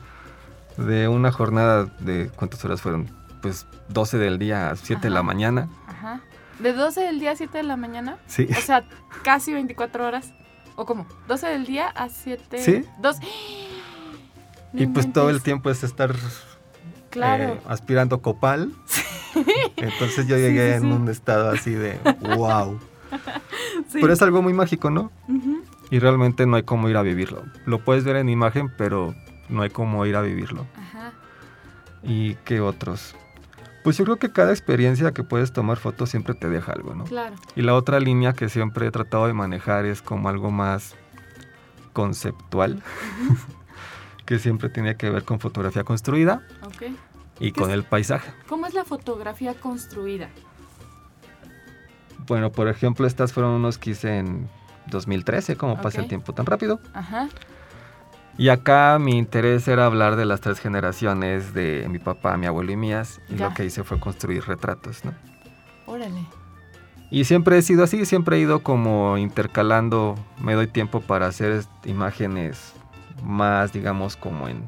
de 0.77 1.07
una 1.07 1.31
jornada 1.31 1.85
de, 1.99 2.29
¿cuántas 2.35 2.63
horas 2.65 2.81
fueron? 2.81 3.09
Pues 3.41 3.65
12 3.89 4.17
del 4.17 4.37
día 4.39 4.69
a 4.69 4.75
7 4.75 5.01
de 5.03 5.09
la 5.09 5.19
Ajá. 5.19 5.23
mañana. 5.27 5.69
Ajá. 5.87 6.21
¿De 6.59 6.73
12 6.73 7.01
del 7.01 7.19
día 7.19 7.31
a 7.31 7.35
7 7.35 7.57
de 7.57 7.63
la 7.63 7.77
mañana? 7.77 8.17
Sí. 8.27 8.47
O 8.55 8.61
sea, 8.61 8.83
casi 9.23 9.53
24 9.53 10.05
horas. 10.05 10.33
¿O 10.75 10.85
cómo? 10.85 11.07
¿12 11.27 11.49
del 11.49 11.65
día 11.65 11.87
a 11.87 12.09
7? 12.09 12.59
Sí. 12.59 12.85
Dos. 13.01 13.17
Y 14.73 14.87
pues 14.87 15.11
todo 15.11 15.29
el 15.29 15.41
tiempo 15.41 15.69
es 15.69 15.83
estar 15.83 16.13
Claro. 17.09 17.43
eh, 17.43 17.61
aspirando 17.67 18.21
copal. 18.21 18.71
Entonces 19.77 20.27
yo 20.27 20.37
llegué 20.37 20.77
sí, 20.79 20.85
en 20.85 20.91
un 20.91 21.09
estado 21.09 21.49
así 21.51 21.71
de 21.71 21.99
wow. 22.37 22.79
Pero 23.91 24.13
es 24.13 24.21
algo 24.21 24.41
muy 24.41 24.53
mágico, 24.53 24.89
¿no? 24.89 25.11
Y 25.89 25.99
realmente 25.99 26.45
no 26.45 26.55
hay 26.55 26.63
cómo 26.63 26.87
ir 26.89 26.95
a 26.97 27.01
vivirlo. 27.01 27.43
Lo 27.65 27.83
puedes 27.83 28.03
ver 28.05 28.15
en 28.15 28.29
imagen, 28.29 28.71
pero 28.77 29.13
no 29.49 29.61
hay 29.61 29.69
cómo 29.69 30.05
ir 30.05 30.15
a 30.15 30.21
vivirlo. 30.21 30.65
Ajá. 30.77 31.11
¿Y 32.03 32.35
qué 32.45 32.61
otros? 32.61 33.15
Pues 33.83 33.97
yo 33.97 34.05
creo 34.05 34.17
que 34.17 34.31
cada 34.31 34.51
experiencia 34.51 35.11
que 35.11 35.23
puedes 35.23 35.51
tomar 35.51 35.77
fotos 35.77 36.09
siempre 36.09 36.33
te 36.35 36.47
deja 36.49 36.71
algo, 36.71 36.93
¿no? 36.95 37.03
Claro. 37.05 37.35
Y 37.55 37.61
la 37.63 37.73
otra 37.73 37.99
línea 37.99 38.33
que 38.33 38.47
siempre 38.47 38.87
he 38.87 38.91
tratado 38.91 39.27
de 39.27 39.33
manejar 39.33 39.85
es 39.85 40.01
como 40.01 40.29
algo 40.29 40.51
más 40.51 40.95
conceptual, 41.93 42.81
que 44.31 44.39
siempre 44.39 44.69
tiene 44.69 44.95
que 44.95 45.09
ver 45.09 45.25
con 45.25 45.41
fotografía 45.41 45.83
construida 45.83 46.41
Ok. 46.63 46.83
y 47.41 47.51
¿Qué 47.51 47.59
con 47.59 47.69
es? 47.69 47.75
el 47.75 47.83
paisaje. 47.83 48.31
¿Cómo 48.47 48.65
es 48.65 48.73
la 48.73 48.85
fotografía 48.85 49.53
construida? 49.55 50.29
Bueno, 52.27 52.49
por 52.49 52.69
ejemplo, 52.69 53.05
estas 53.05 53.33
fueron 53.33 53.51
unos 53.51 53.77
que 53.77 53.89
hice 53.89 54.19
en 54.19 54.47
2013, 54.87 55.57
como 55.57 55.81
pasa 55.81 55.99
el 55.99 56.07
tiempo 56.07 56.31
tan 56.31 56.45
rápido. 56.45 56.79
Ajá. 56.93 57.27
Y 58.37 58.47
acá 58.47 58.97
mi 59.01 59.17
interés 59.17 59.67
era 59.67 59.85
hablar 59.85 60.15
de 60.15 60.23
las 60.23 60.39
tres 60.39 60.61
generaciones 60.61 61.53
de 61.53 61.85
mi 61.89 61.99
papá, 61.99 62.37
mi 62.37 62.45
abuelo 62.45 62.71
y 62.71 62.77
mías. 62.77 63.19
Y 63.27 63.35
Ya. 63.35 63.49
lo 63.49 63.53
que 63.53 63.65
hice 63.65 63.83
fue 63.83 63.99
construir 63.99 64.45
retratos, 64.45 65.03
¿no? 65.03 65.13
Órale. 65.87 66.23
Y 67.09 67.25
siempre 67.25 67.57
he 67.57 67.61
sido 67.61 67.83
así, 67.83 68.05
siempre 68.05 68.37
he 68.37 68.39
ido 68.39 68.63
como 68.63 69.17
intercalando, 69.17 70.15
me 70.39 70.53
doy 70.53 70.67
tiempo 70.67 71.01
para 71.01 71.27
hacer 71.27 71.65
imágenes 71.83 72.75
más, 73.23 73.71
digamos, 73.73 74.15
como 74.17 74.47
en, 74.47 74.67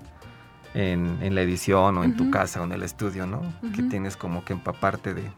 en, 0.73 1.17
en 1.21 1.35
la 1.35 1.41
edición 1.41 1.97
o 1.97 2.03
en 2.03 2.15
tu 2.15 2.31
casa 2.31 2.61
o 2.61 2.63
en 2.65 2.71
el 2.71 2.83
estudio, 2.83 3.25
¿no? 3.27 3.41
Que 3.75 3.83
tienes 3.83 4.17
como 4.17 4.43
que 4.45 4.53
empaparte 4.53 5.13
de, 5.13 5.21
de- 5.23 5.31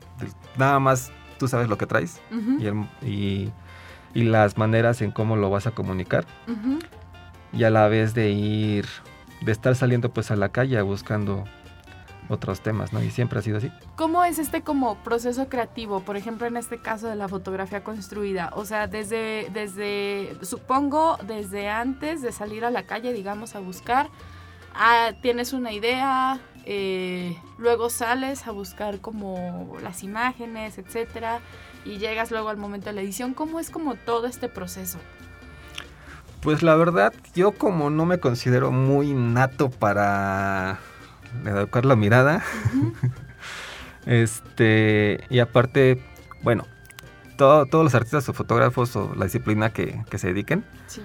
Nada 0.57 0.79
más 0.79 1.11
tú 1.37 1.47
sabes 1.47 1.67
lo 1.69 1.77
que 1.77 1.85
traes 1.85 2.21
y, 2.59 2.65
el- 2.67 2.85
y, 3.01 3.51
y 4.13 4.23
las 4.23 4.57
maneras 4.57 5.01
en 5.01 5.11
cómo 5.11 5.35
lo 5.35 5.49
vas 5.49 5.67
a 5.67 5.71
comunicar. 5.71 6.25
y 7.53 7.63
a 7.63 7.69
la 7.69 7.87
vez 7.87 8.13
de 8.13 8.31
ir, 8.31 8.85
de 9.41 9.51
estar 9.51 9.75
saliendo 9.75 10.11
pues 10.13 10.31
a 10.31 10.35
la 10.35 10.49
calle 10.49 10.81
buscando 10.81 11.45
otros 12.29 12.61
temas, 12.61 12.93
¿no? 12.93 13.01
Y 13.03 13.11
siempre 13.11 13.39
ha 13.39 13.41
sido 13.41 13.57
así. 13.57 13.71
¿Cómo 13.95 14.23
es 14.23 14.39
este 14.39 14.61
como 14.61 14.95
proceso 15.03 15.47
creativo? 15.49 16.01
Por 16.01 16.17
ejemplo, 16.17 16.47
en 16.47 16.57
este 16.57 16.79
caso 16.79 17.07
de 17.07 17.15
la 17.15 17.27
fotografía 17.27 17.83
construida. 17.83 18.51
O 18.55 18.65
sea, 18.65 18.87
desde, 18.87 19.49
desde, 19.53 20.37
supongo, 20.41 21.17
desde 21.25 21.69
antes 21.69 22.21
de 22.21 22.31
salir 22.31 22.65
a 22.65 22.71
la 22.71 22.83
calle, 22.83 23.13
digamos, 23.13 23.55
a 23.55 23.59
buscar, 23.59 24.09
ah, 24.73 25.11
tienes 25.21 25.53
una 25.53 25.71
idea, 25.71 26.39
eh, 26.65 27.37
luego 27.57 27.89
sales 27.89 28.47
a 28.47 28.51
buscar 28.51 28.99
como 28.99 29.77
las 29.81 30.03
imágenes, 30.03 30.77
etcétera, 30.77 31.39
y 31.85 31.97
llegas 31.97 32.31
luego 32.31 32.49
al 32.49 32.57
momento 32.57 32.87
de 32.87 32.93
la 32.93 33.01
edición. 33.01 33.33
¿Cómo 33.33 33.59
es 33.59 33.69
como 33.69 33.95
todo 33.95 34.27
este 34.27 34.49
proceso? 34.49 34.99
Pues 36.41 36.61
la 36.61 36.75
verdad, 36.75 37.11
yo 37.33 37.53
como 37.53 37.89
no 37.89 38.05
me 38.05 38.19
considero 38.19 38.71
muy 38.71 39.13
nato 39.13 39.71
para 39.71 40.79
educar 41.45 41.85
la 41.85 41.95
mirada, 41.95 42.43
este, 44.05 45.23
y 45.29 45.39
aparte, 45.39 46.01
bueno, 46.43 46.65
todo- 47.37 47.65
todos 47.65 47.83
los 47.83 47.95
artistas 47.95 48.27
o 48.29 48.33
fotógrafos 48.33 48.95
o 48.95 49.13
la 49.15 49.25
disciplina 49.25 49.71
que, 49.71 50.03
que 50.09 50.17
se 50.17 50.27
dediquen, 50.27 50.63
Sí, 50.87 51.01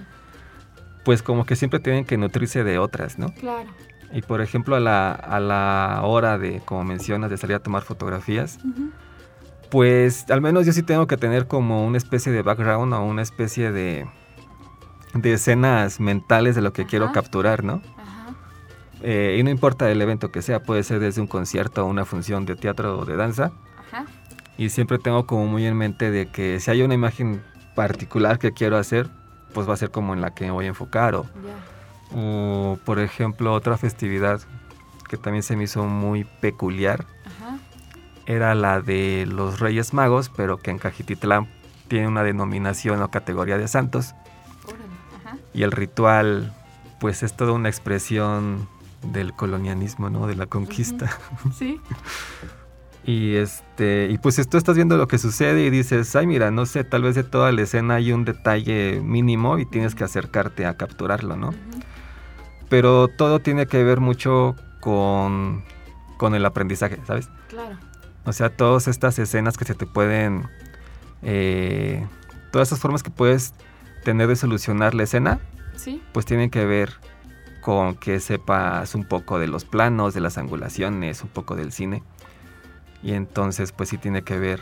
pues 1.03 1.23
como 1.23 1.45
que 1.45 1.55
siempre 1.55 1.79
tienen 1.79 2.05
que 2.05 2.17
nutrirse 2.17 2.63
de 2.63 2.77
otras, 2.77 3.17
¿no? 3.17 3.33
claro. 3.33 3.69
Y 4.13 4.21
por 4.23 4.41
ejemplo, 4.41 4.75
a 4.75 4.79
la, 4.81 5.11
a 5.13 5.39
la 5.39 6.01
hora 6.03 6.37
de, 6.37 6.59
como 6.65 6.83
mencionas, 6.83 7.29
de 7.29 7.37
salir 7.37 7.55
a 7.55 7.59
tomar 7.59 7.83
fotografías, 7.83 8.59
Pues 9.69 10.29
al 10.29 10.41
menos 10.41 10.65
yo 10.65 10.73
sí 10.73 10.83
tengo 10.83 11.07
que 11.07 11.15
tener 11.15 11.47
como 11.47 11.85
una 11.85 11.97
especie 11.97 12.29
de 12.33 12.41
background 12.41 12.93
o 12.93 13.03
una 13.03 13.21
especie 13.21 13.71
de, 13.71 14.05
de 15.13 15.31
escenas 15.33 16.01
mentales 16.01 16.55
de 16.55 16.61
lo 16.61 16.73
que 16.73 16.85
quiero 16.85 17.13
capturar, 17.13 17.63
¿no? 17.63 17.81
Eh, 19.03 19.37
y 19.39 19.43
no 19.43 19.49
importa 19.49 19.89
el 19.89 20.01
evento 20.01 20.31
que 20.31 20.41
sea, 20.41 20.61
puede 20.61 20.83
ser 20.83 20.99
desde 20.99 21.21
un 21.21 21.27
concierto 21.27 21.85
o 21.85 21.89
una 21.89 22.05
función 22.05 22.45
de 22.45 22.55
teatro 22.55 22.99
o 22.99 23.05
de 23.05 23.15
danza. 23.15 23.51
Ajá. 23.87 24.05
Y 24.57 24.69
siempre 24.69 24.99
tengo 24.99 25.25
como 25.25 25.47
muy 25.47 25.65
en 25.65 25.75
mente 25.75 26.11
de 26.11 26.27
que 26.27 26.59
si 26.59 26.69
hay 26.69 26.83
una 26.83 26.93
imagen 26.93 27.41
particular 27.75 28.37
que 28.37 28.51
quiero 28.51 28.77
hacer, 28.77 29.09
pues 29.53 29.67
va 29.67 29.73
a 29.73 29.77
ser 29.77 29.91
como 29.91 30.13
en 30.13 30.21
la 30.21 30.33
que 30.33 30.45
me 30.45 30.51
voy 30.51 30.65
a 30.65 30.69
enfocar. 30.69 31.15
O, 32.13 32.77
por 32.85 32.99
ejemplo, 32.99 33.53
otra 33.53 33.77
festividad 33.77 34.41
que 35.09 35.17
también 35.17 35.43
se 35.43 35.55
me 35.55 35.63
hizo 35.63 35.83
muy 35.85 36.23
peculiar 36.23 37.05
Ajá. 37.25 37.57
era 38.25 38.55
la 38.55 38.81
de 38.81 39.25
los 39.27 39.59
Reyes 39.59 39.93
Magos, 39.93 40.29
pero 40.29 40.57
que 40.57 40.71
en 40.71 40.77
Cajititlán 40.77 41.47
tiene 41.87 42.07
una 42.07 42.23
denominación 42.23 43.01
o 43.01 43.11
categoría 43.11 43.57
de 43.57 43.67
santos. 43.67 44.13
Ajá. 45.19 45.37
Y 45.53 45.63
el 45.63 45.71
ritual, 45.71 46.53
pues 46.99 47.23
es 47.23 47.35
toda 47.35 47.53
una 47.53 47.69
expresión 47.69 48.67
del 49.03 49.33
colonialismo, 49.33 50.09
¿no? 50.09 50.27
De 50.27 50.35
la 50.35 50.45
conquista. 50.45 51.09
Sí. 51.57 51.79
Y 53.03 53.33
este, 53.37 54.09
y 54.11 54.19
pues 54.19 54.39
tú 54.47 54.57
estás 54.59 54.75
viendo 54.75 54.95
lo 54.95 55.07
que 55.07 55.17
sucede 55.17 55.65
y 55.65 55.71
dices, 55.71 56.15
ay 56.15 56.27
mira, 56.27 56.51
no 56.51 56.67
sé, 56.67 56.83
tal 56.83 57.01
vez 57.01 57.15
de 57.15 57.23
toda 57.23 57.51
la 57.51 57.63
escena 57.63 57.95
hay 57.95 58.11
un 58.13 58.25
detalle 58.25 59.01
mínimo 59.03 59.57
y 59.57 59.65
tienes 59.65 59.95
que 59.95 60.03
acercarte 60.03 60.67
a 60.67 60.77
capturarlo, 60.77 61.35
¿no? 61.35 61.51
Pero 62.69 63.07
todo 63.07 63.39
tiene 63.39 63.65
que 63.65 63.83
ver 63.83 63.99
mucho 64.01 64.55
con, 64.81 65.63
con 66.17 66.35
el 66.35 66.45
aprendizaje, 66.45 66.99
¿sabes? 67.07 67.27
Claro. 67.49 67.75
O 68.25 68.33
sea, 68.33 68.55
todas 68.55 68.87
estas 68.87 69.17
escenas 69.17 69.57
que 69.57 69.65
se 69.65 69.73
te 69.73 69.87
pueden... 69.87 70.47
eh, 71.23 72.05
todas 72.51 72.67
esas 72.67 72.79
formas 72.79 73.01
que 73.01 73.09
puedes 73.09 73.55
tener 74.03 74.27
de 74.27 74.35
solucionar 74.35 74.93
la 74.93 75.03
escena, 75.03 75.39
Sí. 75.75 76.03
pues 76.13 76.27
tienen 76.27 76.51
que 76.51 76.65
ver 76.65 76.93
con 77.61 77.95
que 77.95 78.19
sepas 78.19 78.95
un 78.95 79.05
poco 79.05 79.39
de 79.39 79.47
los 79.47 79.65
planos, 79.65 80.13
de 80.13 80.21
las 80.21 80.37
angulaciones, 80.37 81.21
un 81.23 81.29
poco 81.29 81.55
del 81.55 81.71
cine. 81.71 82.03
Y 83.03 83.13
entonces, 83.13 83.71
pues 83.71 83.89
sí 83.89 83.97
tiene 83.97 84.23
que 84.23 84.37
ver 84.37 84.59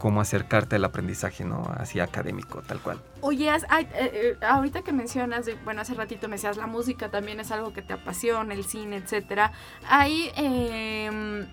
cómo 0.00 0.22
acercarte 0.22 0.76
al 0.76 0.84
aprendizaje, 0.84 1.44
¿no? 1.44 1.62
Así 1.76 2.00
académico, 2.00 2.62
tal 2.62 2.80
cual. 2.80 3.00
Oye, 3.20 3.54
eh, 3.54 3.60
eh, 3.92 4.36
ahorita 4.40 4.82
que 4.82 4.92
mencionas, 4.92 5.46
bueno, 5.62 5.82
hace 5.82 5.94
ratito 5.94 6.26
me 6.26 6.36
decías, 6.36 6.56
la 6.56 6.66
música 6.66 7.10
también 7.10 7.38
es 7.38 7.52
algo 7.52 7.74
que 7.74 7.82
te 7.82 7.92
apasiona, 7.92 8.54
el 8.54 8.64
cine, 8.64 8.96
etcétera. 8.96 9.52
¿Hay 9.86 10.32
em, 10.36 11.46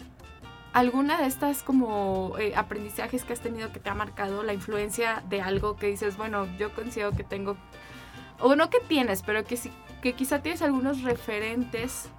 alguna 0.71 1.17
de 1.17 1.27
estas 1.27 1.61
como 1.61 2.35
eh, 2.39 2.53
aprendizajes 2.55 3.25
que 3.25 3.33
has 3.33 3.41
tenido 3.41 3.73
que 3.73 3.81
te 3.81 3.89
ha 3.89 3.95
marcado 3.95 4.43
la 4.43 4.53
influencia 4.53 5.23
de 5.27 5.41
algo 5.41 5.75
que 5.75 5.87
dices, 5.87 6.15
bueno, 6.15 6.47
yo 6.57 6.73
considero 6.73 7.11
que 7.11 7.25
tengo, 7.25 7.57
o 8.39 8.55
no 8.55 8.69
que 8.69 8.79
tienes, 8.79 9.23
pero 9.23 9.43
que, 9.43 9.57
sí, 9.57 9.71
que 10.01 10.13
quizá 10.13 10.41
tienes 10.41 10.61
algunos 10.61 11.01
referentes 11.01 12.09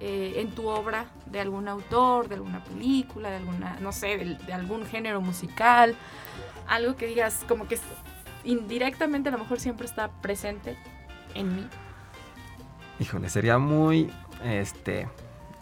eh, 0.00 0.34
en 0.36 0.50
tu 0.50 0.68
obra 0.68 1.06
de 1.26 1.40
algún 1.40 1.68
autor, 1.68 2.28
de 2.28 2.34
alguna 2.34 2.62
película, 2.64 3.30
de 3.30 3.36
alguna, 3.36 3.78
no 3.80 3.92
sé, 3.92 4.18
de, 4.18 4.34
de 4.34 4.52
algún 4.52 4.86
género 4.86 5.20
musical, 5.20 5.94
algo 6.66 6.96
que 6.96 7.06
digas 7.06 7.44
como 7.48 7.68
que 7.68 7.78
indirectamente 8.44 9.28
a 9.28 9.32
lo 9.32 9.38
mejor 9.38 9.60
siempre 9.60 9.86
está 9.86 10.10
presente 10.20 10.76
en 11.34 11.54
mí. 11.54 11.66
Híjole, 13.00 13.28
sería 13.28 13.58
muy 13.58 14.10
este 14.44 15.08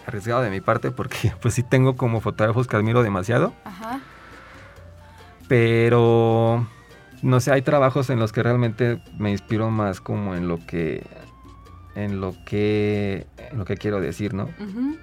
arriesgado 0.07 0.43
de 0.43 0.51
mi 0.51 0.61
parte 0.61 0.91
porque 0.91 1.33
pues 1.41 1.55
sí 1.55 1.63
tengo 1.63 1.97
como 1.97 2.21
fotógrafos 2.21 2.67
que 2.67 2.77
admiro 2.77 3.03
demasiado, 3.03 3.53
Ajá. 3.65 4.01
pero 5.49 6.67
no 7.23 7.41
sé, 7.41 7.53
hay 7.53 7.63
trabajos 7.63 8.11
en 8.11 8.19
los 8.19 8.33
que 8.33 8.43
realmente 8.43 9.01
me 9.17 9.31
inspiro 9.31 9.71
más 9.71 10.01
como 10.01 10.35
en 10.35 10.49
lo 10.49 10.59
que 10.67 11.07
en 11.95 12.21
lo 12.21 12.35
que 12.45 13.27
en 13.51 13.59
lo 13.59 13.65
que 13.65 13.77
quiero 13.77 14.01
decir, 14.01 14.35
¿no? 14.35 14.49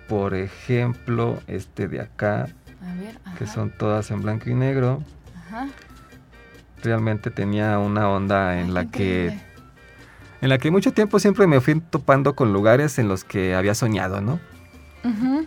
Por 0.07 0.33
ejemplo, 0.33 1.39
este 1.47 1.87
de 1.87 2.01
acá, 2.01 2.43
A 2.81 2.95
ver, 3.01 3.19
ajá. 3.25 3.37
que 3.37 3.47
son 3.47 3.71
todas 3.71 4.09
en 4.11 4.21
blanco 4.21 4.49
y 4.49 4.53
negro, 4.55 5.03
Ajá. 5.47 5.67
realmente 6.83 7.29
tenía 7.31 7.77
una 7.79 8.09
onda 8.09 8.59
en 8.59 8.73
la 8.73 8.85
que 8.85 9.37
en 10.41 10.49
la 10.49 10.57
que 10.57 10.71
mucho 10.71 10.93
tiempo 10.93 11.19
siempre 11.19 11.47
me 11.47 11.59
fui 11.61 11.79
topando 11.79 12.33
con 12.35 12.53
lugares 12.53 12.97
en 12.97 13.07
los 13.07 13.23
que 13.23 13.55
había 13.55 13.75
soñado, 13.75 14.21
¿no? 14.21 14.39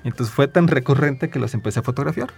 Entonces 0.04 0.34
fue 0.34 0.48
tan 0.48 0.66
recurrente 0.68 1.28
que 1.30 1.38
los 1.38 1.54
empecé 1.54 1.80
a 1.80 1.82
fotografiar. 1.82 2.30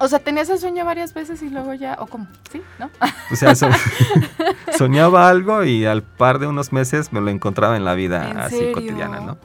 O 0.00 0.08
sea, 0.08 0.18
tenías 0.18 0.48
el 0.48 0.58
sueño 0.58 0.84
varias 0.84 1.12
veces 1.14 1.42
y 1.42 1.50
luego 1.50 1.74
ya, 1.74 1.96
o 2.00 2.06
cómo, 2.06 2.26
¿sí? 2.50 2.62
¿No? 2.78 2.90
O 3.30 3.36
sea, 3.36 3.54
so- 3.54 3.68
soñaba 4.76 5.28
algo 5.28 5.64
y 5.64 5.84
al 5.86 6.02
par 6.02 6.38
de 6.38 6.46
unos 6.46 6.72
meses 6.72 7.12
me 7.12 7.20
lo 7.20 7.28
encontraba 7.30 7.76
en 7.76 7.84
la 7.84 7.94
vida 7.94 8.30
¿En 8.30 8.38
así 8.38 8.56
serio? 8.56 8.72
cotidiana, 8.74 9.20
¿no? 9.20 9.38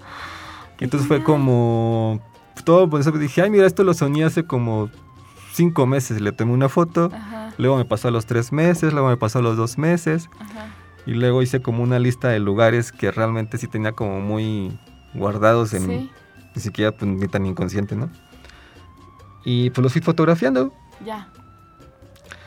Y 0.80 0.86
entonces 0.86 1.08
fue 1.08 1.24
como 1.24 2.22
todo 2.64 2.90
por 2.90 3.00
eso 3.02 3.12
dije, 3.12 3.42
ay, 3.42 3.50
mira, 3.50 3.66
esto 3.68 3.84
lo 3.84 3.94
soñé 3.94 4.24
hace 4.26 4.46
como 4.46 4.90
cinco 5.54 5.86
meses. 5.86 6.20
Le 6.22 6.32
tomé 6.32 6.54
una 6.54 6.70
foto, 6.70 7.12
Ajá, 7.14 7.54
luego 7.58 7.78
me 7.78 7.86
pasó 7.86 8.08
a 8.08 8.12
los 8.12 8.26
tres 8.26 8.52
meses, 8.52 8.92
luego 8.94 9.10
me 9.10 9.18
pasó 9.18 9.40
a 9.40 9.42
los 9.42 9.58
dos 9.58 9.78
meses. 9.78 10.30
ajá. 10.40 10.68
Y 11.06 11.12
luego 11.14 11.42
hice 11.44 11.62
como 11.62 11.84
una 11.84 12.00
lista 12.00 12.30
de 12.30 12.40
lugares 12.40 12.92
que 12.92 13.12
realmente 13.12 13.58
sí 13.60 13.68
tenía 13.68 13.92
como 13.92 14.22
muy 14.22 14.76
guardados 15.14 15.74
en 15.74 15.86
Sí, 15.86 16.12
ni 16.56 16.62
siquiera 16.62 16.92
pues, 16.92 17.10
ni 17.12 17.28
tan 17.28 17.46
inconsciente, 17.46 17.96
¿no? 17.96 18.10
Y 19.46 19.70
pues 19.70 19.84
los 19.84 19.94
fui 19.94 20.02
fotografiando. 20.02 20.74
ya. 21.06 21.30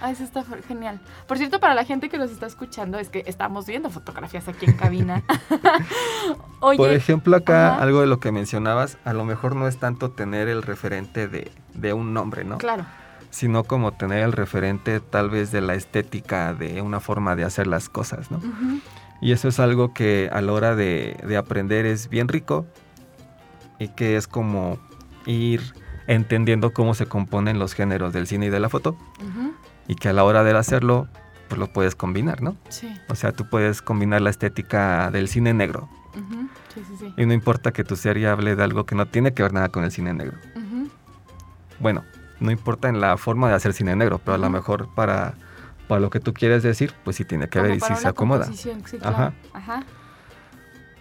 Ah, 0.01 0.13
eso 0.13 0.23
está 0.23 0.45
genial. 0.69 1.01
Por 1.27 1.39
cierto, 1.39 1.59
para 1.59 1.75
la 1.75 1.85
gente 1.85 2.09
que 2.09 2.19
los 2.19 2.31
está 2.31 2.47
escuchando, 2.47 3.01
es 3.01 3.09
que 3.09 3.25
estamos 3.27 3.67
viendo 3.67 3.91
fotografías 3.91 4.47
aquí 4.47 4.67
en 4.67 4.75
cabina. 4.77 5.25
Oye, 6.61 6.77
Por 6.77 6.91
ejemplo, 6.91 7.37
acá 7.37 7.75
ajá. 7.75 7.83
algo 7.83 8.01
de 8.01 8.07
lo 8.07 8.21
que 8.21 8.31
mencionabas, 8.31 8.97
a 9.05 9.13
lo 9.13 9.25
mejor 9.25 9.57
no 9.57 9.67
es 9.67 9.79
tanto 9.79 10.11
tener 10.13 10.47
el 10.47 10.63
referente 10.63 11.27
de, 11.27 11.51
de 11.75 11.93
un 11.95 12.15
nombre, 12.15 12.45
¿no? 12.45 12.59
claro, 12.59 12.85
Sino 13.31 13.65
como 13.65 13.91
tener 13.93 14.23
el 14.23 14.33
referente 14.33 15.01
tal 15.01 15.31
vez 15.31 15.51
de 15.51 15.63
la 15.63 15.75
estética, 15.75 16.55
de 16.55 16.81
una 16.81 17.01
forma 17.01 17.35
de 17.35 17.43
hacer 17.45 17.67
las 17.67 17.89
cosas, 17.89 18.31
¿no? 18.31 18.41
Y 19.21 19.33
eso 19.33 19.49
es 19.49 19.59
algo 19.59 19.93
que 19.95 20.31
a 20.33 20.41
la 20.41 20.53
hora 20.53 20.77
de, 20.77 21.17
de 21.27 21.37
aprender 21.37 21.87
es 21.87 22.09
bien 22.09 22.29
rico 22.29 22.67
y 23.81 23.89
que 23.89 24.17
es 24.17 24.29
como 24.29 24.79
ir 25.27 25.61
entendiendo 26.09 26.73
cómo 26.73 26.95
se 26.95 27.07
componen 27.07 27.59
los 27.61 27.75
géneros 27.75 28.13
del 28.13 28.27
cine 28.27 28.47
y 28.47 28.51
de 28.51 28.59
la 28.59 28.69
foto 28.69 28.97
y 29.87 29.95
que 29.95 30.09
a 30.09 30.13
la 30.13 30.25
hora 30.25 30.43
de 30.43 30.57
hacerlo 30.57 31.07
pues 31.49 31.59
lo 31.59 31.73
puedes 31.73 31.95
combinar, 31.95 32.43
¿no? 32.43 32.57
sí, 32.69 32.95
O 33.09 33.15
sea, 33.15 33.33
tú 33.33 33.49
puedes 33.49 33.81
combinar 33.81 34.21
la 34.21 34.31
estética 34.31 35.11
del 35.11 35.29
cine 35.29 35.55
negro 35.55 35.89
sí, 36.75 36.83
sí, 36.87 36.97
sí. 36.99 37.15
y 37.17 37.25
no 37.27 37.33
importa 37.33 37.73
que 37.73 37.85
tu 37.85 37.95
serie 37.97 38.27
hable 38.29 38.57
de 38.57 38.63
algo 38.65 38.85
que 38.85 38.95
no 38.95 39.07
tiene 39.07 39.33
que 39.33 39.43
ver 39.43 39.53
nada 39.53 39.69
con 39.69 39.85
el 39.85 39.93
cine 39.93 40.13
negro. 40.13 40.37
Bueno, 41.81 42.03
no 42.41 42.51
importa 42.51 42.89
en 42.89 43.01
la 43.01 43.17
forma 43.17 43.49
de 43.49 43.55
hacer 43.55 43.73
cine 43.73 43.95
negro, 43.95 44.19
pero 44.19 44.35
a 44.35 44.39
lo 44.39 44.51
mejor 44.51 44.89
para, 44.95 45.35
para 45.87 46.01
lo 46.01 46.11
que 46.11 46.19
tú 46.21 46.33
quieres 46.35 46.63
decir, 46.63 46.93
pues 47.05 47.17
sí 47.17 47.25
tiene 47.25 47.49
que 47.49 47.59
como 47.61 47.69
ver 47.69 47.77
y 47.77 47.81
sí 47.81 47.95
se 47.95 48.09
acomoda. 48.09 48.53
sí, 48.53 48.71
Ajá. 48.71 48.89
claro. 48.99 49.33
Ajá. 49.55 49.85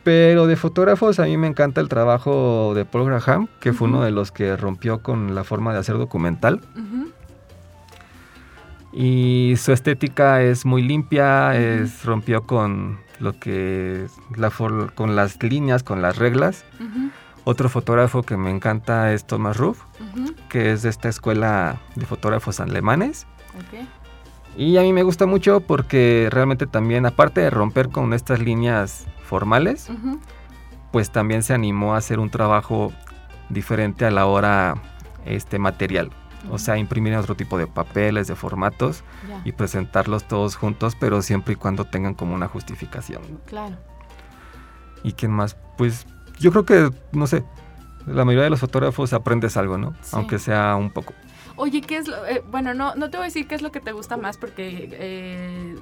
Pero 0.08 0.48
de 0.48 0.56
fotógrafos 0.56 1.20
a 1.20 1.26
mí 1.26 1.36
me 1.36 1.48
encanta 1.48 1.82
el 1.82 1.90
trabajo 1.90 2.72
de 2.74 2.86
Paul 2.86 3.08
Graham, 3.08 3.50
que 3.60 3.74
fue 3.74 3.90
uno 3.90 4.04
de 4.04 4.12
los 4.12 4.32
que 4.32 4.56
rompió 4.56 5.00
con 5.04 5.36
la 5.36 5.44
forma 5.44 5.74
de 5.74 5.80
hacer 5.80 5.98
documental. 5.98 6.62
ujú, 6.78 7.12
Y 8.94 9.56
su 9.58 9.74
estética 9.74 10.42
es 10.42 10.66
muy 10.66 10.82
limpia, 10.82 11.58
es, 11.58 12.06
rompió 12.06 12.44
con 12.44 13.00
lo 13.20 13.38
que 13.38 14.08
la 14.38 14.50
for- 14.50 14.94
con 14.94 15.18
las 15.18 15.44
líneas, 15.44 15.84
con 15.84 16.02
las 16.02 16.16
reglas. 16.18 16.64
Otro 17.44 17.68
fotógrafo 17.68 18.24
que 18.24 18.38
me 18.38 18.50
encanta 18.50 19.12
es 19.12 19.28
Thomas 19.28 19.58
Ruff, 19.58 19.82
que 20.48 20.72
es 20.72 20.84
de 20.84 20.90
esta 20.90 21.10
escuela 21.10 21.82
de 21.96 22.06
fotógrafos 22.06 22.62
alemanes. 22.62 23.28
Y 24.56 24.78
a 24.78 24.84
mí 24.84 24.94
me 24.94 25.04
gusta 25.04 25.26
mucho 25.26 25.60
porque 25.60 26.30
realmente 26.32 26.66
también, 26.66 27.06
aparte 27.06 27.42
de 27.42 27.50
romper 27.50 27.90
con 27.90 28.14
estas 28.14 28.40
líneas 28.40 29.06
formales, 29.28 29.90
pues 30.92 31.12
también 31.12 31.44
se 31.44 31.54
animó 31.54 31.94
a 31.94 31.98
hacer 31.98 32.20
un 32.20 32.30
trabajo 32.30 32.92
diferente 33.50 34.06
a 34.06 34.12
la 34.12 34.26
hora 34.26 34.76
este 35.26 35.60
material. 35.60 36.10
O 36.50 36.58
sea, 36.60 36.78
imprimir 36.78 37.14
en 37.14 37.20
otro 37.20 37.36
tipo 37.36 37.58
de 37.58 37.68
papeles, 37.68 38.28
de 38.28 38.36
formatos 38.36 39.04
y 39.44 39.52
presentarlos 39.52 40.28
todos 40.28 40.56
juntos, 40.56 40.96
pero 41.00 41.22
siempre 41.22 41.54
y 41.54 41.56
cuando 41.58 41.86
tengan 41.86 42.14
como 42.14 42.34
una 42.34 42.48
justificación. 42.48 43.22
claro. 43.46 43.76
¿Y 45.04 45.14
quién 45.14 45.32
más? 45.32 45.56
Pues 45.78 46.08
yo 46.40 46.52
creo 46.52 46.66
que, 46.66 46.90
no 47.12 47.28
sé, 47.28 47.44
la 48.08 48.26
mayoría 48.26 48.46
de 48.46 48.50
los 48.50 48.60
fotógrafos 48.60 49.14
aprendes 49.14 49.56
algo, 49.56 49.78
¿no? 49.78 49.94
Sí. 50.02 50.10
Aunque 50.14 50.40
sea 50.40 50.76
un 50.76 50.90
poco. 50.90 51.14
Oye, 51.56 51.82
¿qué 51.82 51.98
es 51.98 52.08
lo...? 52.08 52.26
eh, 52.26 52.44
bueno, 52.50 52.74
no, 52.74 52.96
no 52.96 53.10
te 53.10 53.18
voy 53.18 53.26
a 53.26 53.28
decir 53.28 53.48
qué 53.48 53.56
es 53.56 53.62
lo 53.62 53.72
que 53.72 53.80
te 53.80 53.92
gusta 53.92 54.18
más 54.18 54.38
porque 54.38 54.90
eh, 54.92 55.76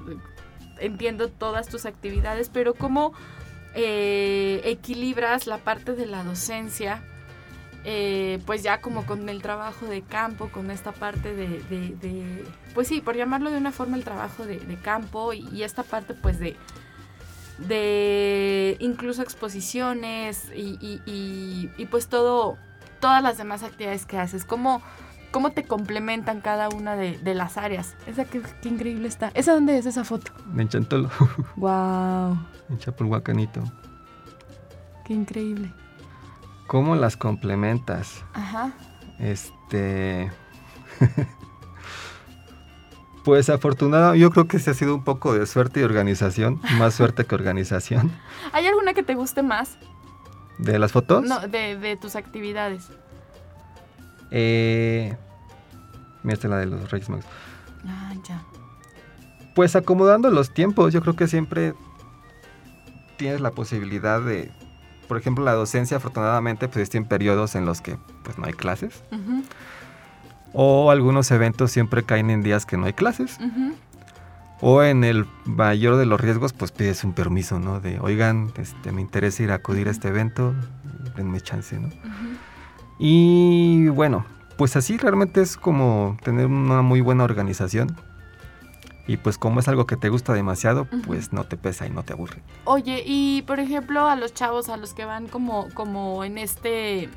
entiendo 0.79 1.29
todas 1.29 1.67
tus 1.67 1.85
actividades, 1.85 2.49
pero 2.49 2.73
¿cómo 2.73 3.13
eh, 3.73 4.61
equilibras 4.63 5.47
la 5.47 5.57
parte 5.57 5.93
de 5.93 6.05
la 6.05 6.23
docencia? 6.23 7.01
eh, 7.87 8.39
pues 8.47 8.63
ya 8.63 8.81
como 8.81 9.05
con 9.05 9.29
el 9.29 9.43
trabajo 9.43 9.85
de 9.85 10.01
campo, 10.01 10.49
con 10.49 10.71
esta 10.71 10.91
parte 10.91 11.35
de, 11.35 12.43
pues 12.73 12.87
sí, 12.87 12.99
por 12.99 13.15
llamarlo 13.15 13.51
de 13.51 13.57
una 13.57 13.71
forma, 13.71 13.95
el 13.95 14.03
trabajo 14.03 14.43
de, 14.45 14.57
campo 14.81 15.33
y, 15.33 15.61
esta 15.61 15.83
parte 15.83 16.15
pues 16.15 16.39
de, 16.39 16.55
de 17.59 18.75
incluso 18.79 19.21
exposiciones 19.21 20.49
y- 20.55 20.99
y, 21.05 21.85
pues 21.85 22.07
todo, 22.07 22.57
todas 22.99 23.21
las 23.21 23.37
demás 23.37 23.61
actividades 23.61 24.07
que 24.07 24.17
haces, 24.17 24.45
¿cómo, 24.45 24.81
cómo 25.35 25.51
te 25.51 25.65
complementan 25.65 26.39
cada 26.39 26.69
una 26.69 26.95
de, 26.95 27.17
de 27.17 27.35
las 27.35 27.57
áreas? 27.57 27.93
Esa 28.07 28.23
qué 28.23 28.41
increíble 28.63 29.09
está. 29.09 29.31
¿Esa 29.33 29.51
dónde 29.53 29.77
es 29.77 29.85
esa 29.85 30.05
foto? 30.05 30.31
En 30.57 30.69
Chantolo, 30.69 31.09
Wow, 31.57 32.37
en 32.69 32.77
Chapulhuacanito. 32.79 33.61
qué 35.03 35.13
increíble. 35.13 35.73
¿Cómo 36.67 36.95
las 36.95 37.17
complementas? 37.17 38.23
Ajá. 38.33 38.71
Este. 39.19 40.31
pues 43.25 43.49
afortunado, 43.49 44.15
yo 44.15 44.29
creo 44.31 44.47
que 44.47 44.57
sí 44.59 44.69
ha 44.69 44.73
sido 44.73 44.95
un 44.95 45.03
poco 45.03 45.33
de 45.33 45.45
suerte 45.47 45.81
y 45.81 45.83
organización, 45.83 46.61
más 46.77 46.93
suerte 46.99 47.25
que 47.25 47.35
organización. 47.35 48.09
¿Hay 48.53 48.67
alguna 48.67 48.93
que 48.93 49.03
te 49.03 49.15
guste 49.15 49.43
más? 49.43 49.77
De 50.59 50.79
las 50.79 50.93
fotos, 50.93 51.25
No, 51.25 51.41
de, 51.41 51.75
de 51.77 51.97
tus 51.97 52.15
actividades. 52.15 52.87
eh, 54.31 55.17
es 56.33 56.43
la 56.43 56.57
de 56.57 56.65
los 56.65 56.91
Reyes 56.91 57.09
Magos. 57.09 57.25
Ah, 57.85 58.13
ya. 58.27 58.43
Pues 59.55 59.75
acomodando 59.75 60.29
los 60.29 60.53
tiempos, 60.53 60.93
yo 60.93 61.01
creo 61.01 61.15
que 61.15 61.27
siempre 61.27 61.73
tienes 63.17 63.41
la 63.41 63.51
posibilidad 63.51 64.21
de, 64.21 64.51
por 65.07 65.17
ejemplo, 65.17 65.43
la 65.43 65.53
docencia 65.53 65.97
afortunadamente 65.97 66.67
pues 66.67 66.83
está 66.83 66.97
en 66.97 67.05
periodos 67.05 67.55
en 67.55 67.65
los 67.65 67.81
que 67.81 67.97
pues 68.23 68.37
no 68.37 68.45
hay 68.45 68.53
clases. 68.53 69.03
O 70.53 70.91
algunos 70.91 71.31
eventos 71.31 71.71
siempre 71.71 72.03
caen 72.03 72.29
en 72.29 72.43
días 72.43 72.65
que 72.65 72.77
no 72.77 72.85
hay 72.85 72.93
clases. 72.93 73.37
O 74.61 74.83
en 74.83 75.03
el 75.03 75.25
mayor 75.45 75.97
de 75.97 76.05
los 76.05 76.19
riesgos, 76.19 76.53
pues 76.53 76.71
pides 76.71 77.03
un 77.03 77.13
permiso, 77.13 77.59
¿no? 77.59 77.81
De, 77.81 77.99
oigan, 77.99 78.51
este, 78.57 78.91
me 78.91 79.01
interesa 79.01 79.43
ir 79.43 79.51
a 79.51 79.55
acudir 79.55 79.89
a 79.89 79.91
este 79.91 80.07
evento, 80.07 80.55
denme 81.15 81.41
chance, 81.41 81.77
¿no? 81.77 81.89
Y 82.97 83.89
bueno, 83.89 84.25
pues 84.57 84.75
así 84.75 84.97
realmente 84.97 85.41
es 85.41 85.57
como 85.57 86.17
tener 86.23 86.47
una 86.47 86.81
muy 86.81 87.01
buena 87.01 87.23
organización. 87.23 87.95
Y 89.07 89.17
pues 89.17 89.37
como 89.37 89.59
es 89.59 89.67
algo 89.67 89.85
que 89.85 89.97
te 89.97 90.09
gusta 90.09 90.33
demasiado, 90.33 90.87
pues 91.05 91.31
no 91.31 91.43
te 91.43 91.57
pesa 91.57 91.85
y 91.85 91.91
no 91.91 92.03
te 92.03 92.13
aburre. 92.13 92.41
Oye, 92.63 93.03
y 93.05 93.43
por 93.43 93.59
ejemplo, 93.59 94.07
a 94.07 94.15
los 94.15 94.33
chavos, 94.33 94.67
a 94.69 94.77
los 94.77 94.93
que 94.93 95.05
van 95.05 95.27
como, 95.27 95.69
como 95.75 96.23
en 96.23 96.39
este. 96.39 97.09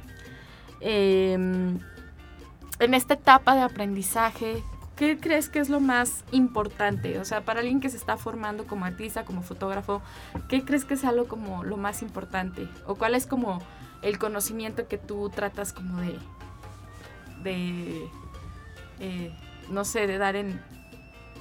em, 0.81 1.79
en 2.79 2.95
esta 2.95 3.15
etapa 3.15 3.55
de 3.55 3.63
aprendizaje, 3.63 4.63
¿qué 4.97 5.19
crees 5.19 5.49
que 5.49 5.61
es 5.61 5.71
lo 5.71 5.81
más 5.81 6.25
importante? 6.31 7.19
O 7.21 7.25
sea, 7.25 7.41
para 7.41 7.61
alguien 7.61 7.81
que 7.81 7.89
se 7.89 7.97
está 7.97 8.19
formando 8.19 8.67
como 8.67 8.85
artista, 8.85 9.25
como 9.25 9.43
fotógrafo, 9.43 10.03
¿qué 10.49 10.65
crees 10.65 10.85
que 10.85 10.97
sea 10.97 11.13
lo 11.13 11.27
como 11.27 11.65
lo 11.65 11.77
más 11.77 12.03
importante? 12.03 12.69
¿O 12.87 12.97
cuál 12.97 13.15
es 13.15 13.27
como 13.27 13.61
el 14.03 14.19
conocimiento 14.19 14.87
que 14.87 14.99
tú 14.99 15.31
tratas 15.31 15.73
como 15.73 16.01
de, 16.01 16.19
de 17.49 18.09
eh, 19.01 19.33
no 19.71 19.85
sé, 19.85 20.07
de 20.07 20.19
dar 20.19 20.35
en, 20.37 20.61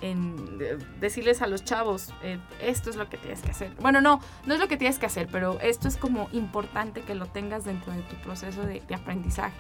en 0.01 0.57
de- 0.57 0.77
decirles 0.99 1.41
a 1.41 1.47
los 1.47 1.63
chavos, 1.63 2.13
eh, 2.23 2.37
esto 2.61 2.89
es 2.89 2.95
lo 2.97 3.09
que 3.09 3.17
tienes 3.17 3.41
que 3.41 3.51
hacer. 3.51 3.71
Bueno, 3.79 4.01
no, 4.01 4.21
no 4.45 4.53
es 4.53 4.59
lo 4.59 4.67
que 4.67 4.77
tienes 4.77 4.99
que 4.99 5.05
hacer, 5.05 5.27
pero 5.31 5.59
esto 5.61 5.87
es 5.87 5.97
como 5.97 6.29
importante 6.33 7.01
que 7.01 7.15
lo 7.15 7.25
tengas 7.25 7.63
dentro 7.65 7.93
de 7.93 8.01
tu 8.03 8.15
proceso 8.17 8.61
de, 8.63 8.81
de 8.87 8.95
aprendizaje. 8.95 9.55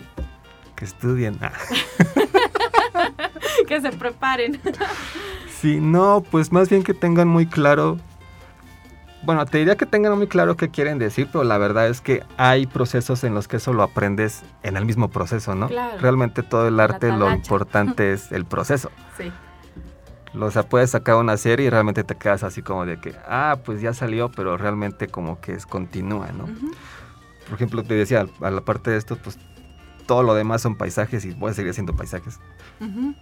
Que 0.75 0.85
estudien. 0.85 1.37
Ah. 1.41 1.51
que 3.67 3.81
se 3.81 3.91
preparen. 3.91 4.59
Sí, 5.59 5.79
no, 5.81 6.23
pues 6.29 6.51
más 6.51 6.69
bien 6.69 6.83
que 6.83 6.93
tengan 6.93 7.27
muy 7.27 7.47
claro. 7.47 7.97
Bueno, 9.27 9.45
te 9.45 9.57
diría 9.57 9.75
que 9.75 9.85
tengan 9.85 10.17
muy 10.17 10.27
claro 10.27 10.55
qué 10.55 10.69
quieren 10.69 10.99
decir, 10.99 11.27
pero 11.29 11.43
la 11.43 11.57
verdad 11.57 11.89
es 11.89 11.99
que 11.99 12.23
hay 12.37 12.65
procesos 12.65 13.25
en 13.25 13.33
los 13.33 13.49
que 13.49 13.57
eso 13.57 13.73
lo 13.73 13.83
aprendes 13.83 14.41
en 14.63 14.77
el 14.77 14.85
mismo 14.85 15.09
proceso, 15.09 15.53
¿no? 15.53 15.67
Claro. 15.67 15.97
Realmente 15.99 16.43
todo 16.43 16.69
el 16.69 16.79
arte 16.79 17.11
lo 17.11 17.29
importante 17.29 18.13
es 18.13 18.31
el 18.31 18.45
proceso. 18.45 18.89
Sí. 19.17 19.29
O 20.39 20.51
sea, 20.51 20.63
puedes 20.63 20.91
sacar 20.91 21.15
una 21.15 21.35
serie 21.35 21.65
y 21.65 21.69
realmente 21.69 22.05
te 22.05 22.15
quedas 22.15 22.43
así 22.43 22.61
como 22.61 22.85
de 22.85 23.01
que, 23.01 23.15
ah, 23.27 23.57
pues 23.65 23.81
ya 23.81 23.93
salió, 23.93 24.31
pero 24.31 24.55
realmente 24.55 25.07
como 25.09 25.41
que 25.41 25.53
es 25.53 25.65
continúa, 25.65 26.29
¿no? 26.31 26.45
Por 26.45 27.55
ejemplo, 27.55 27.83
te 27.83 27.95
decía, 27.95 28.27
a 28.39 28.51
la 28.51 28.61
parte 28.61 28.91
de 28.91 28.97
esto, 28.97 29.17
pues 29.17 29.37
todo 30.05 30.23
lo 30.23 30.35
demás 30.35 30.61
son 30.61 30.77
paisajes 30.77 31.25
y 31.25 31.31
voy 31.31 31.51
a 31.51 31.53
seguir 31.53 31.71
haciendo 31.71 31.95
paisajes. 31.95 32.39
Ujú. 32.79 33.13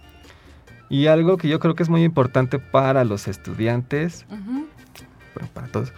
Y 0.88 1.08
algo 1.08 1.36
que 1.36 1.48
yo 1.48 1.58
creo 1.58 1.74
que 1.74 1.82
es 1.82 1.88
muy 1.88 2.04
importante 2.04 2.60
para 2.60 3.02
los 3.04 3.26
estudiantes, 3.26 4.24
Ujú. 4.30 4.68
Bueno, 5.36 5.50
para 5.52 5.68
todos, 5.68 5.92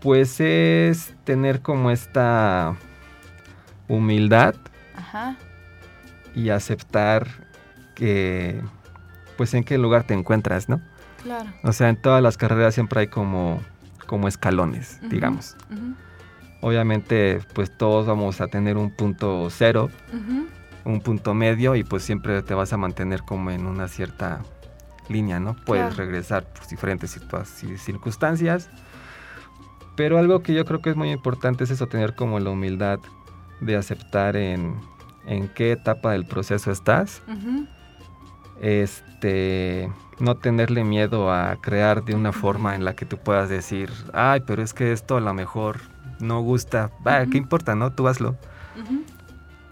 pues 0.00 0.40
es 0.40 1.14
tener 1.24 1.60
como 1.60 1.90
esta 1.90 2.74
humildad 3.88 4.54
Ajá. 4.96 5.36
y 6.34 6.48
aceptar 6.48 7.28
que, 7.94 8.62
pues 9.36 9.52
en 9.52 9.64
qué 9.64 9.76
lugar 9.76 10.04
te 10.04 10.14
encuentras, 10.14 10.68
¿no? 10.68 10.80
Claro. 11.22 11.50
O 11.62 11.72
sea, 11.74 11.90
en 11.90 12.00
todas 12.00 12.22
las 12.22 12.38
carreras 12.38 12.72
siempre 12.72 13.00
hay 13.00 13.06
como, 13.08 13.60
como 14.06 14.26
escalones, 14.26 14.98
digamos. 15.10 15.56
Obviamente, 16.62 17.40
pues 17.54 17.76
todos 17.76 18.06
vamos 18.06 18.40
a 18.40 18.46
tener 18.46 18.78
un 18.78 18.90
punto 18.90 19.48
cero, 19.50 19.90
un 20.84 21.00
punto 21.02 21.34
medio 21.34 21.76
y 21.76 21.84
pues 21.84 22.02
siempre 22.02 22.42
te 22.42 22.54
vas 22.54 22.72
a 22.72 22.78
mantener 22.78 23.22
como 23.22 23.50
en 23.50 23.66
una 23.66 23.88
cierta 23.88 24.40
línea, 25.10 25.40
¿no? 25.40 25.54
Puedes 25.66 25.94
Claro. 25.94 25.96
regresar 25.96 26.44
por 26.52 26.66
diferentes 26.68 27.18
circunstancias. 27.78 28.70
Pero 29.96 30.18
algo 30.18 30.42
que 30.42 30.54
yo 30.54 30.64
creo 30.64 30.80
que 30.80 30.90
es 30.90 30.96
muy 30.96 31.10
importante 31.10 31.64
es 31.64 31.70
eso, 31.70 31.86
tener 31.86 32.14
como 32.14 32.38
la 32.40 32.50
humildad 32.50 33.00
de 33.60 33.76
aceptar 33.76 34.36
en, 34.36 34.76
en 35.26 35.48
qué 35.48 35.72
etapa 35.72 36.12
del 36.12 36.24
proceso 36.24 36.70
estás. 36.70 37.22
Este, 38.60 39.90
no 40.18 40.36
tenerle 40.36 40.84
miedo 40.84 41.32
a 41.32 41.56
crear 41.60 42.04
de 42.04 42.14
una 42.14 42.32
forma 42.32 42.74
en 42.74 42.84
la 42.84 42.94
que 42.94 43.06
tú 43.06 43.16
puedas 43.18 43.48
decir, 43.48 43.90
ay, 44.12 44.40
pero 44.46 44.62
es 44.62 44.74
que 44.74 44.92
esto 44.92 45.16
a 45.16 45.20
lo 45.20 45.32
mejor 45.34 45.78
no 46.20 46.40
gusta. 46.40 46.90
Va. 47.06 47.26
¿qué 47.26 47.38
importa, 47.38 47.74
no? 47.74 47.92
Tú 47.92 48.06
hazlo. 48.08 48.36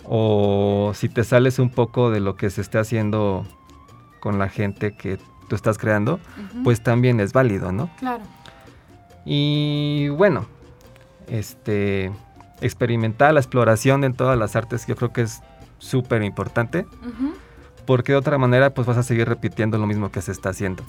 O 0.05 0.93
si 0.95 1.09
te 1.11 1.23
sales 1.25 1.59
un 1.59 1.69
poco 1.71 2.11
de 2.11 2.21
lo 2.21 2.35
que 2.37 2.49
se 2.51 2.63
esté 2.63 2.79
haciendo 2.79 3.47
con 4.29 4.39
la 4.39 4.51
gente 4.51 4.93
que 4.93 5.19
tú 5.49 5.57
estás 5.57 5.79
creando, 5.79 6.21
pues 6.63 6.83
también 6.83 7.19
es 7.19 7.33
válido, 7.33 7.73
¿no? 7.73 7.89
Claro. 7.99 8.25
Y 9.25 10.11
bueno, 10.11 10.45
este, 11.29 12.13
experimentar 12.61 13.33
la 13.33 13.41
exploración 13.41 14.05
en 14.05 14.13
todas 14.13 14.39
las 14.39 14.55
artes 14.55 14.87
yo 14.87 14.97
creo 14.97 15.15
que 15.15 15.23
es 15.23 15.41
súper 15.79 16.23
importante, 16.25 16.87
porque 17.87 18.13
de 18.13 18.19
otra 18.19 18.37
manera 18.37 18.75
pues 18.75 18.87
vas 18.87 18.99
a 18.99 19.03
seguir 19.03 19.27
repitiendo 19.27 19.79
lo 19.79 19.87
mismo 19.87 20.13
que 20.13 20.21
se 20.21 20.33
está 20.33 20.51
haciendo. 20.51 20.85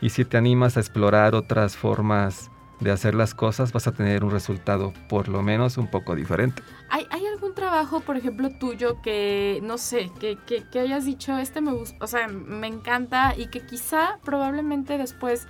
Y 0.00 0.10
si 0.10 0.24
te 0.24 0.36
animas 0.36 0.76
a 0.76 0.80
explorar 0.80 1.34
otras 1.34 1.76
formas 1.76 2.48
de 2.78 2.92
hacer 2.92 3.16
las 3.16 3.34
cosas, 3.34 3.72
vas 3.72 3.88
a 3.88 3.92
tener 3.92 4.22
un 4.22 4.30
resultado 4.30 4.92
por 5.08 5.26
lo 5.26 5.42
menos 5.42 5.78
un 5.78 5.88
poco 5.88 6.14
diferente. 6.14 6.62
¿Hay, 6.90 7.08
hay 7.10 7.26
algún 7.26 7.27
trabajo, 7.58 8.00
por 8.00 8.16
ejemplo, 8.16 8.50
tuyo 8.50 9.00
que, 9.02 9.60
no 9.62 9.78
sé, 9.78 10.10
que, 10.20 10.36
que, 10.46 10.62
que 10.70 10.78
hayas 10.80 11.04
dicho, 11.04 11.36
este 11.38 11.60
me 11.60 11.72
gusta, 11.72 11.96
o 12.00 12.06
sea, 12.06 12.28
me 12.28 12.66
encanta 12.66 13.34
y 13.36 13.46
que 13.48 13.60
quizá 13.60 14.18
probablemente 14.24 14.96
después, 14.98 15.46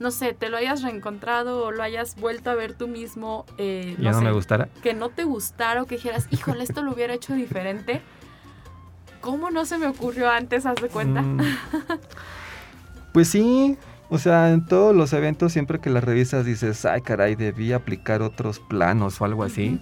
no 0.00 0.10
sé, 0.10 0.32
te 0.34 0.48
lo 0.48 0.56
hayas 0.56 0.82
reencontrado 0.82 1.64
o 1.64 1.70
lo 1.70 1.82
hayas 1.82 2.16
vuelto 2.16 2.50
a 2.50 2.54
ver 2.54 2.74
tú 2.74 2.88
mismo, 2.88 3.46
eh, 3.58 3.96
Ya 3.98 4.10
no 4.12 4.18
sé, 4.18 4.24
me 4.24 4.32
gustará. 4.32 4.68
que 4.82 4.92
no 4.94 5.08
te 5.10 5.24
gustara 5.24 5.82
o 5.82 5.86
que 5.86 5.94
dijeras, 5.96 6.26
híjole, 6.30 6.64
esto 6.64 6.82
lo 6.82 6.92
hubiera 6.92 7.14
hecho 7.14 7.34
diferente? 7.34 8.02
¿Cómo 9.20 9.50
no 9.50 9.64
se 9.64 9.78
me 9.78 9.86
ocurrió 9.86 10.30
antes, 10.30 10.66
haz 10.66 10.76
de 10.80 10.88
cuenta? 10.88 11.22
Mm. 11.22 11.40
Pues 13.12 13.28
sí, 13.28 13.78
o 14.10 14.18
sea, 14.18 14.50
en 14.52 14.66
todos 14.66 14.94
los 14.94 15.14
eventos 15.14 15.50
siempre 15.52 15.78
que 15.80 15.88
las 15.88 16.04
revisas 16.04 16.44
dices, 16.44 16.84
ay 16.84 17.00
caray, 17.00 17.34
debí 17.34 17.72
aplicar 17.72 18.20
otros 18.20 18.60
planos 18.60 19.20
o 19.20 19.24
algo 19.24 19.42
así. 19.42 19.80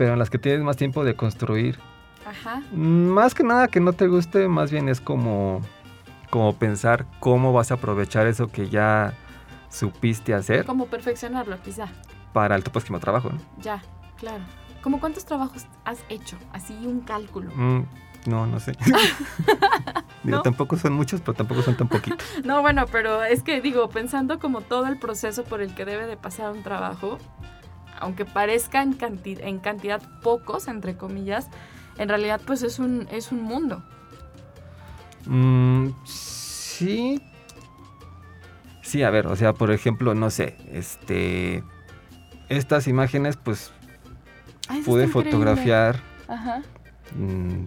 Pero 0.00 0.14
en 0.14 0.18
las 0.18 0.30
que 0.30 0.38
tienes 0.38 0.62
más 0.62 0.78
tiempo 0.78 1.04
de 1.04 1.14
construir, 1.14 1.78
Ajá. 2.24 2.62
más 2.72 3.34
que 3.34 3.42
nada 3.42 3.68
que 3.68 3.80
no 3.80 3.92
te 3.92 4.06
guste, 4.06 4.48
más 4.48 4.70
bien 4.70 4.88
es 4.88 4.98
como, 4.98 5.60
como 6.30 6.54
pensar 6.54 7.04
cómo 7.18 7.52
vas 7.52 7.70
a 7.70 7.74
aprovechar 7.74 8.26
eso 8.26 8.48
que 8.48 8.70
ya 8.70 9.12
supiste 9.68 10.32
hacer 10.32 10.64
Como 10.64 10.86
perfeccionarlo, 10.86 11.60
quizá. 11.60 11.88
para 12.32 12.56
el 12.56 12.62
próximo 12.62 12.98
trabajo. 12.98 13.28
¿no? 13.28 13.36
Ya, 13.60 13.82
claro. 14.16 14.42
¿Cómo 14.80 15.00
cuántos 15.00 15.26
trabajos 15.26 15.66
has 15.84 16.02
hecho? 16.08 16.38
Así 16.54 16.72
un 16.86 17.00
cálculo. 17.00 17.50
Mm, 17.54 17.82
no, 18.24 18.46
no 18.46 18.58
sé. 18.58 18.72
Digo, 20.24 20.38
¿No? 20.38 20.42
tampoco 20.42 20.78
son 20.78 20.94
muchos, 20.94 21.20
pero 21.20 21.34
tampoco 21.34 21.60
son 21.60 21.76
tan 21.76 21.88
poquitos. 21.88 22.26
No, 22.42 22.62
bueno, 22.62 22.86
pero 22.90 23.22
es 23.22 23.42
que 23.42 23.60
digo, 23.60 23.90
pensando 23.90 24.38
como 24.38 24.62
todo 24.62 24.86
el 24.86 24.96
proceso 24.98 25.44
por 25.44 25.60
el 25.60 25.74
que 25.74 25.84
debe 25.84 26.06
de 26.06 26.16
pasar 26.16 26.52
un 26.52 26.62
trabajo, 26.62 27.18
aunque 28.00 28.24
parezca 28.24 28.82
en, 28.82 28.98
canti- 28.98 29.38
en 29.40 29.58
cantidad 29.58 30.00
pocos, 30.22 30.66
entre 30.68 30.96
comillas, 30.96 31.48
en 31.98 32.08
realidad 32.08 32.40
pues 32.46 32.62
es 32.62 32.78
un, 32.78 33.06
es 33.10 33.30
un 33.32 33.42
mundo. 33.42 33.82
Mm, 35.26 35.88
sí. 36.04 37.20
Sí, 38.82 39.02
a 39.02 39.10
ver, 39.10 39.26
o 39.26 39.36
sea, 39.36 39.52
por 39.52 39.70
ejemplo, 39.70 40.14
no 40.14 40.30
sé, 40.30 40.56
este. 40.72 41.62
Estas 42.48 42.88
imágenes, 42.88 43.36
pues 43.36 43.70
Ay, 44.68 44.82
pude 44.82 45.06
fotografiar 45.06 46.00
Ajá, 46.26 46.62
mm, 47.16 47.66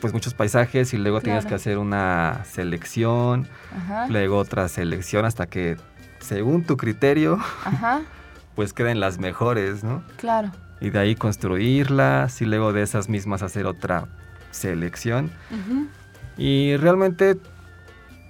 pues 0.00 0.14
muchos 0.14 0.32
paisajes 0.32 0.94
y 0.94 0.96
luego 0.96 1.20
tienes 1.20 1.42
Claro. 1.44 1.48
que 1.50 1.54
hacer 1.56 1.76
una 1.78 2.42
selección, 2.46 3.46
ajá, 3.76 4.06
luego 4.08 4.38
otra 4.38 4.68
selección 4.68 5.26
hasta 5.26 5.46
que, 5.48 5.76
según 6.20 6.64
tu 6.64 6.78
criterio, 6.78 7.38
ajá, 7.64 8.00
pues 8.54 8.72
queden 8.72 9.00
las 9.00 9.18
mejores, 9.18 9.82
¿no? 9.84 10.02
claro. 10.16 10.50
Y 10.80 10.90
de 10.90 10.98
ahí 10.98 11.14
construirlas 11.14 12.42
y 12.42 12.44
luego 12.44 12.72
de 12.72 12.82
esas 12.82 13.08
mismas 13.08 13.42
hacer 13.42 13.66
otra 13.66 14.08
selección. 14.50 15.30
Y 16.36 16.76
realmente, 16.76 17.36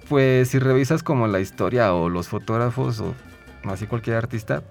pues 0.07 0.49
si 0.49 0.59
revisas 0.59 1.01
como 1.01 1.25
la 1.27 1.39
historia 1.39 1.93
o 1.95 2.09
los 2.09 2.27
fotógrafos 2.27 2.99
o 2.99 3.15
así 3.65 3.87
cualquier 3.87 4.17
artista, 4.17 4.61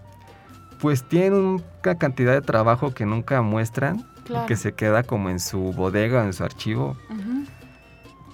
pues 0.81 1.03
tienen 1.03 1.61
una 1.85 1.95
cantidad 1.99 2.33
de 2.35 2.41
trabajo 2.41 2.95
que 2.95 3.05
nunca 3.05 3.43
muestran, 3.43 4.07
Claro. 4.25 4.47
que 4.47 4.55
se 4.55 4.73
queda 4.75 5.03
como 5.03 5.29
en 5.31 5.41
su 5.41 5.73
bodega, 5.73 6.25
en 6.25 6.33
su 6.33 6.45
archivo, 6.45 6.97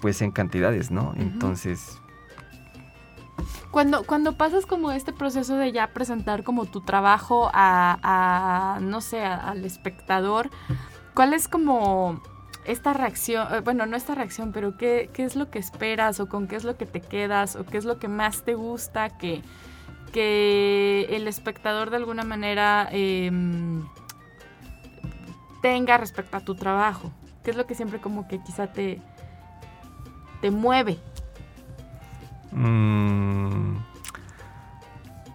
pues 0.02 0.20
en 0.20 0.30
cantidades, 0.30 0.90
¿no? 0.90 1.14
Entonces, 1.16 1.98
Cuando, 3.70 4.04
cuando 4.04 4.32
pasas 4.36 4.64
como 4.64 4.92
este 4.92 5.12
proceso 5.12 5.56
de 5.56 5.72
ya 5.72 5.88
presentar 5.88 6.42
como 6.42 6.64
tu 6.64 6.80
trabajo 6.80 7.50
a, 7.52 7.98
a, 8.02 8.80
no 8.80 9.00
sé, 9.00 9.22
al 9.24 9.64
espectador, 9.64 10.50
¿cuál 11.14 11.34
es 11.34 11.48
como 11.48 12.22
esta 12.64 12.94
reacción? 12.94 13.46
Eh, 13.54 13.60
Bueno, 13.60 13.84
no 13.84 13.96
esta 13.96 14.14
reacción, 14.14 14.52
pero 14.52 14.78
¿qué, 14.78 15.10
qué 15.12 15.24
es 15.24 15.36
lo 15.36 15.50
que 15.50 15.58
esperas 15.58 16.18
o 16.18 16.28
con 16.28 16.48
qué 16.48 16.56
es 16.56 16.64
lo 16.64 16.76
que 16.76 16.86
te 16.86 17.00
quedas 17.02 17.56
o 17.56 17.66
qué 17.66 17.76
es 17.76 17.84
lo 17.84 17.98
que 17.98 18.08
más 18.08 18.42
te 18.42 18.54
gusta 18.54 19.10
que, 19.10 19.42
que 20.12 21.06
el 21.10 21.28
espectador 21.28 21.90
de 21.90 21.96
alguna 21.96 22.24
manera 22.24 22.88
em, 22.90 23.86
tenga 25.60 25.98
respecto 25.98 26.38
a 26.38 26.40
tu 26.40 26.54
trabajo? 26.54 27.12
¿Qué 27.44 27.50
es 27.50 27.56
lo 27.56 27.66
que 27.66 27.74
siempre 27.74 28.00
como 28.00 28.26
que 28.28 28.42
quizá 28.42 28.66
te, 28.68 29.00
te 30.40 30.50
mueve? 30.50 30.98
Mm, 32.58 33.76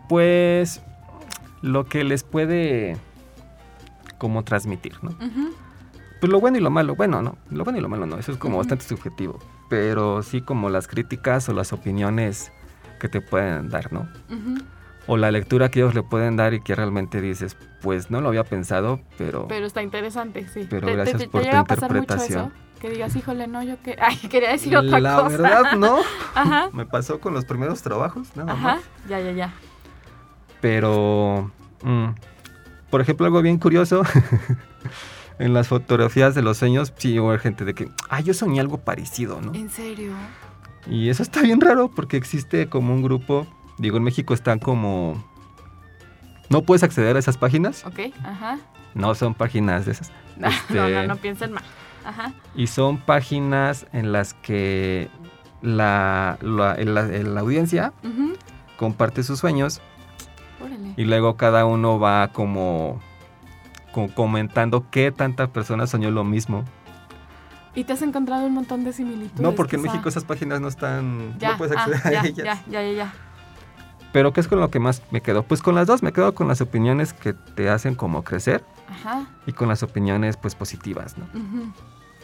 pues 0.09 0.81
lo 1.62 1.86
que 1.86 2.03
les 2.03 2.23
puede 2.23 2.97
como 4.17 4.43
transmitir, 4.43 4.93
¿no? 5.01 5.12
Pues 6.19 6.31
lo 6.31 6.39
bueno 6.39 6.57
y 6.57 6.62
lo 6.62 6.69
malo, 6.69 6.95
bueno, 6.95 7.21
no, 7.21 7.38
lo 7.49 7.63
bueno 7.63 7.79
y 7.79 7.81
lo 7.81 7.89
malo 7.89 8.05
no, 8.05 8.17
eso 8.17 8.31
es 8.31 8.38
como 8.38 8.57
bastante 8.57 8.86
subjetivo, 8.86 9.39
pero 9.69 10.23
sí 10.23 10.41
como 10.41 10.69
las 10.69 10.88
críticas 10.88 11.49
o 11.49 11.53
las 11.53 11.73
opiniones 11.73 12.51
que 12.99 13.09
te 13.09 13.19
pueden 13.21 13.69
dar, 13.69 13.91
¿no? 13.91 14.07
o 15.05 15.17
la 15.17 15.31
lectura 15.31 15.67
que 15.69 15.79
ellos 15.81 15.93
le 15.95 16.01
pueden 16.01 16.38
dar 16.38 16.53
y 16.53 16.62
que 16.62 16.75
realmente 16.75 17.19
dices, 17.19 17.57
pues 17.81 18.09
no 18.09 18.21
lo 18.21 18.29
había 18.29 18.45
pensado, 18.45 19.01
pero... 19.17 19.49
Pero 19.49 19.65
está 19.65 19.81
interesante, 19.83 20.47
sí. 20.47 20.65
Pero 20.69 20.88
¿Te- 20.88 20.93
gracias 20.95 21.17
te, 21.17 21.25
te 21.25 21.29
por 21.29 21.41
tu 21.41 21.47
mucho 21.49 21.57
interpretación. 21.57 22.45
eso? 22.45 22.51
Que 22.84 22.89
digas, 22.89 23.15
híjole, 23.15 23.48
no, 23.48 23.63
yo 23.63 23.82
que... 23.82 23.96
Ay, 24.02 24.17
quería 24.30 24.50
decir 24.52 24.76
otra 24.76 25.00
la 25.00 25.15
cosa. 25.15 25.30
verdad 25.38 25.72
no. 25.78 26.00
Ajá, 26.36 26.69
Me 26.74 26.86
pasó 26.86 27.22
con 27.22 27.34
los 27.34 27.46
primeros 27.46 27.82
trabajos, 27.82 28.36
nada 28.36 28.52
ajá, 28.52 28.62
más. 28.76 28.82
ya, 29.08 29.22
ya, 29.22 29.32
ya. 29.32 29.54
Pero, 30.60 31.50
mm, 31.82 32.08
por 32.89 33.00
ejemplo, 33.00 33.26
algo 33.26 33.41
bien 33.41 33.58
curioso, 33.58 34.04
en 35.39 35.54
las 35.54 35.69
fotografías 35.69 36.36
de 36.36 36.41
los 36.41 36.58
sueños, 36.58 36.91
sí 36.98 37.17
hubo 37.19 37.38
gente 37.39 37.63
de 37.63 37.74
que, 37.74 37.89
ah, 38.10 38.19
yo 38.19 38.34
soñé 38.34 38.60
algo 38.60 38.78
parecido, 38.80 39.39
¿no? 39.39 39.54
¿En 39.54 39.69
serio? 39.69 40.12
Y 40.86 41.08
eso 41.08 41.24
está 41.24 41.41
bien 41.41 41.62
raro 41.62 41.89
porque 41.89 42.17
existe 42.17 42.67
como 42.67 42.93
un 42.93 43.02
grupo, 43.02 43.48
digo, 43.78 43.96
en 43.96 44.04
México 44.04 44.34
están 44.34 44.60
como... 44.60 45.24
No 46.50 46.63
puedes 46.63 46.84
acceder 46.84 47.15
a 47.15 47.19
esas 47.19 47.38
páginas, 47.38 47.86
Ok, 47.86 48.13
ajá. 48.26 48.60
no 48.93 49.15
son 49.15 49.34
páginas 49.36 49.86
de 49.86 49.93
esas. 49.93 50.12
No, 50.36 50.50
Este- 50.50 50.74
no, 50.74 50.89
no, 50.89 51.08
no 51.08 51.15
piensen 51.15 51.54
mal. 51.54 51.63
Ajá. 52.05 52.33
Y 52.55 52.67
son 52.67 52.97
páginas 52.97 53.85
en 53.93 54.11
las 54.11 54.33
que 54.33 55.09
la, 55.61 56.37
la, 56.41 56.75
la- 56.77 57.03
la 57.07 57.39
audiencia 57.41 57.93
comparte 58.77 59.23
sus 59.23 59.39
sueños 59.39 59.81
Órale. 60.63 60.93
y 60.97 61.05
luego 61.05 61.37
cada 61.37 61.65
uno 61.65 61.99
va 61.99 62.27
como, 62.29 62.99
como 63.93 64.13
comentando 64.13 64.85
qué 64.91 65.11
tanta 65.11 65.47
persona 65.47 65.87
soñó 65.87 66.11
lo 66.11 66.23
mismo. 66.23 66.63
¿Y 67.75 67.85
te 67.85 67.93
has 67.93 68.01
encontrado 68.03 68.45
un 68.45 68.53
montón 68.53 68.83
de 68.83 68.93
similitudes? 68.93 69.39
No, 69.41 69.53
porque 69.55 69.77
en? 69.77 69.81
México 69.83 70.07
esas 70.07 70.25
páginas 70.25 70.61
no 70.61 70.67
están... 70.67 71.35
Ya, 71.39 71.53
no 71.53 71.57
puedes 71.57 71.75
ah, 71.75 71.83
acceder 71.85 72.11
ya, 72.13 72.21
a 72.21 72.25
ellas. 72.25 72.45
ya, 72.45 72.63
ya, 72.69 72.81
ya, 72.83 72.91
ya. 72.91 73.13
Pero 74.13 74.32
¿qué 74.32 74.39
es 74.39 74.47
con 74.47 74.60
lo 74.62 74.69
que 74.69 74.80
más 74.80 75.02
me 75.12 75.19
quedo? 75.21 75.43
Pues 75.43 75.62
con 75.62 75.76
las 75.76 75.88
dos, 75.88 76.04
me 76.04 76.13
quedo 76.13 76.34
con 76.34 76.47
las 76.47 76.62
opiniones 76.62 77.12
que 77.12 77.34
te 77.34 77.69
hacen 77.69 77.95
como 77.95 78.23
crecer 78.23 78.63
Ajá. 78.88 79.28
y 79.45 79.52
con 79.52 79.67
las 79.67 79.84
opiniones 79.84 80.38
pues 80.38 80.56
positivas, 80.56 81.17
¿no? 81.17 81.26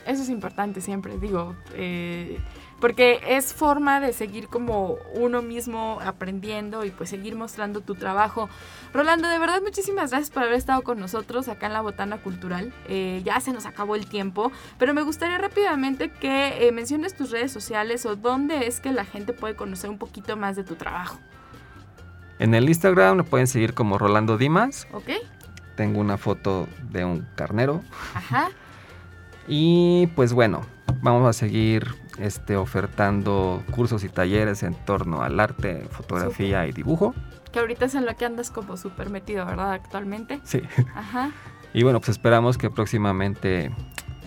Eso 0.05 0.23
es 0.23 0.29
importante 0.29 0.81
siempre, 0.81 1.17
digo, 1.19 1.55
eh, 1.73 2.39
porque 2.79 3.19
es 3.27 3.53
forma 3.53 3.99
de 3.99 4.13
seguir 4.13 4.47
como 4.47 4.97
uno 5.13 5.41
mismo 5.41 5.99
aprendiendo 6.03 6.85
y 6.85 6.91
pues 6.91 7.09
seguir 7.09 7.35
mostrando 7.35 7.81
tu 7.81 7.95
trabajo. 7.95 8.49
Rolando, 8.93 9.27
de 9.27 9.37
verdad 9.37 9.61
muchísimas 9.61 10.11
gracias 10.11 10.31
por 10.31 10.43
haber 10.43 10.55
estado 10.55 10.83
con 10.83 10.99
nosotros 10.99 11.47
acá 11.47 11.67
en 11.67 11.73
la 11.73 11.81
Botana 11.81 12.17
Cultural. 12.17 12.73
Eh, 12.87 13.21
ya 13.25 13.39
se 13.39 13.51
nos 13.51 13.65
acabó 13.65 13.95
el 13.95 14.07
tiempo, 14.07 14.51
pero 14.77 14.93
me 14.93 15.01
gustaría 15.01 15.37
rápidamente 15.37 16.09
que 16.09 16.67
eh, 16.67 16.71
menciones 16.71 17.15
tus 17.15 17.31
redes 17.31 17.51
sociales 17.51 18.05
o 18.05 18.15
dónde 18.15 18.67
es 18.67 18.79
que 18.79 18.91
la 18.91 19.05
gente 19.05 19.33
puede 19.33 19.55
conocer 19.55 19.89
un 19.89 19.97
poquito 19.97 20.37
más 20.37 20.55
de 20.55 20.63
tu 20.63 20.75
trabajo, 20.75 21.19
En 22.39 22.55
el 22.55 22.69
Instagram 22.69 23.17
me 23.17 23.23
pueden 23.23 23.47
seguir 23.47 23.73
como 23.73 23.97
Rolando 23.97 24.37
Dimas. 24.37 24.87
¿ok? 24.93 25.09
Tengo 25.75 25.99
una 25.99 26.17
foto 26.17 26.67
de 26.89 27.05
un 27.05 27.27
carnero. 27.35 27.81
Ajá. 28.13 28.49
Y 29.51 30.05
pues 30.15 30.31
bueno, 30.31 30.61
vamos 31.01 31.27
a 31.27 31.33
seguir 31.33 31.95
este, 32.19 32.55
ofertando 32.55 33.63
cursos 33.71 34.03
y 34.03 34.09
talleres 34.09 34.61
en 34.61 34.75
torno 34.85 35.23
al 35.23 35.39
arte, 35.39 35.87
fotografía 35.89 36.67
y 36.67 36.71
dibujo. 36.71 37.15
Que 37.51 37.57
ahorita 37.57 37.85
es 37.85 37.95
en 37.95 38.05
lo 38.05 38.15
que 38.15 38.25
andas 38.25 38.51
como 38.51 38.77
súper 38.77 39.09
metido, 39.09 39.47
¿verdad? 39.47 39.71
Actualmente. 39.71 40.39
Sí. 40.43 40.61
Ajá. 40.93 41.31
Y 41.71 41.83
bueno, 41.83 41.99
pues 41.99 42.09
esperamos 42.09 42.57
que 42.57 42.71
próximamente 42.71 43.71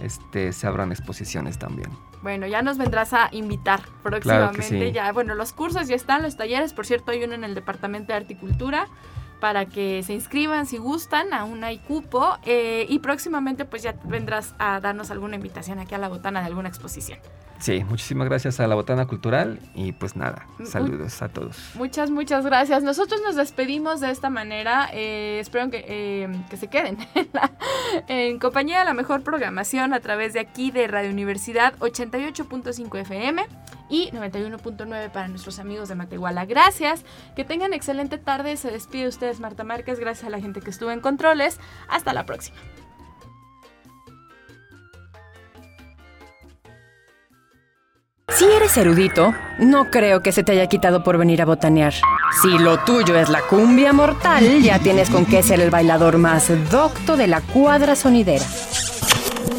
este, 0.00 0.52
se 0.52 0.66
abran 0.68 0.92
exposiciones 0.92 1.58
también. 1.58 1.90
Bueno, 2.22 2.46
ya 2.46 2.62
nos 2.62 2.78
vendrás 2.78 3.12
a 3.12 3.28
invitar 3.32 3.82
próximamente. 4.02 4.62
sí. 4.62 4.92
Ya, 4.92 5.10
bueno, 5.12 5.34
los 5.34 5.52
cursos 5.52 5.88
ya 5.88 5.96
están, 5.96 6.22
los 6.22 6.36
talleres, 6.36 6.72
por 6.72 6.86
cierto, 6.86 7.10
hay 7.10 7.24
uno 7.24 7.34
en 7.34 7.44
el 7.44 7.54
Departamento 7.54 8.12
de 8.12 8.18
Arte 8.18 8.32
y 8.34 8.36
Cultura 8.36 8.88
para 9.42 9.66
que 9.66 10.04
se 10.04 10.12
inscriban 10.12 10.66
si 10.66 10.78
gustan, 10.78 11.34
aún 11.34 11.64
hay 11.64 11.78
cupo. 11.78 12.38
eh, 12.44 12.86
y 12.88 13.00
próximamente 13.00 13.64
pues 13.64 13.82
ya 13.82 13.96
vendrás 14.04 14.54
a 14.60 14.78
darnos 14.78 15.10
alguna 15.10 15.34
invitación 15.34 15.80
aquí 15.80 15.96
a 15.96 15.98
la 15.98 16.08
botana 16.08 16.38
de 16.40 16.46
alguna 16.46 16.68
exposición. 16.68 17.18
Sí, 17.58 17.84
muchísimas 17.84 18.28
gracias 18.28 18.58
a 18.58 18.66
la 18.66 18.74
Botana 18.74 19.06
Cultural 19.06 19.60
y 19.76 19.92
pues 19.92 20.16
nada, 20.16 20.46
saludos 20.64 21.22
a 21.22 21.28
todos. 21.28 21.56
Muchas, 21.76 22.10
muchas 22.10 22.44
gracias. 22.44 22.82
Nosotros 22.82 23.20
nos 23.24 23.36
despedimos 23.36 24.00
de 24.00 24.10
esta 24.10 24.30
manera. 24.30 24.88
eh, 24.92 25.38
espero 25.40 25.70
que, 25.70 25.84
eh, 25.86 26.28
que 26.50 26.56
se 26.56 26.66
queden 26.66 26.98
en, 27.14 27.28
la- 27.32 27.52
en 28.08 28.38
compañía 28.40 28.80
de 28.80 28.84
la 28.84 28.94
mejor 28.94 29.22
programación 29.22 29.92
a 29.94 30.00
través 30.00 30.32
de 30.32 30.40
aquí 30.40 30.70
de 30.72 30.88
Radio 30.88 31.10
Universidad 31.10 31.74
88.5 31.78 32.98
FM 32.98 33.46
y 33.92 34.10
91.9 34.10 35.10
para 35.10 35.28
nuestros 35.28 35.58
amigos 35.58 35.90
de 35.90 35.94
Matehuala. 35.94 36.46
Gracias. 36.46 37.04
Que 37.36 37.44
tengan 37.44 37.74
excelente 37.74 38.16
tarde. 38.16 38.56
Se 38.56 38.70
despide 38.70 39.02
de 39.02 39.08
ustedes 39.08 39.38
Marta 39.38 39.64
Márquez. 39.64 40.00
Gracias 40.00 40.26
a 40.26 40.30
la 40.30 40.40
gente 40.40 40.62
que 40.62 40.70
estuvo 40.70 40.90
en 40.90 41.00
controles. 41.00 41.60
Hasta 41.88 42.14
la 42.14 42.24
próxima. 42.24 42.56
Si 48.28 48.46
eres 48.46 48.74
erudito, 48.78 49.34
no 49.58 49.90
creo 49.90 50.22
que 50.22 50.32
se 50.32 50.42
te 50.42 50.52
haya 50.52 50.66
quitado 50.68 51.04
por 51.04 51.18
venir 51.18 51.42
a 51.42 51.44
botanear. 51.44 51.92
Si 52.40 52.58
lo 52.58 52.78
tuyo 52.78 53.14
es 53.18 53.28
la 53.28 53.42
cumbia 53.42 53.92
mortal, 53.92 54.62
ya 54.62 54.78
tienes 54.78 55.10
con 55.10 55.26
qué 55.26 55.42
ser 55.42 55.60
el 55.60 55.68
bailador 55.68 56.16
más 56.16 56.50
docto 56.70 57.18
de 57.18 57.26
la 57.26 57.42
cuadra 57.42 57.94
sonidera. 57.94 58.44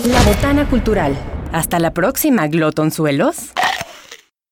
La 0.05 0.21
Botana 0.23 0.67
Cultural. 0.67 1.15
Hasta 1.51 1.77
la 1.77 1.91
próxima, 1.91 2.47
glotonzuelos. 2.47 3.53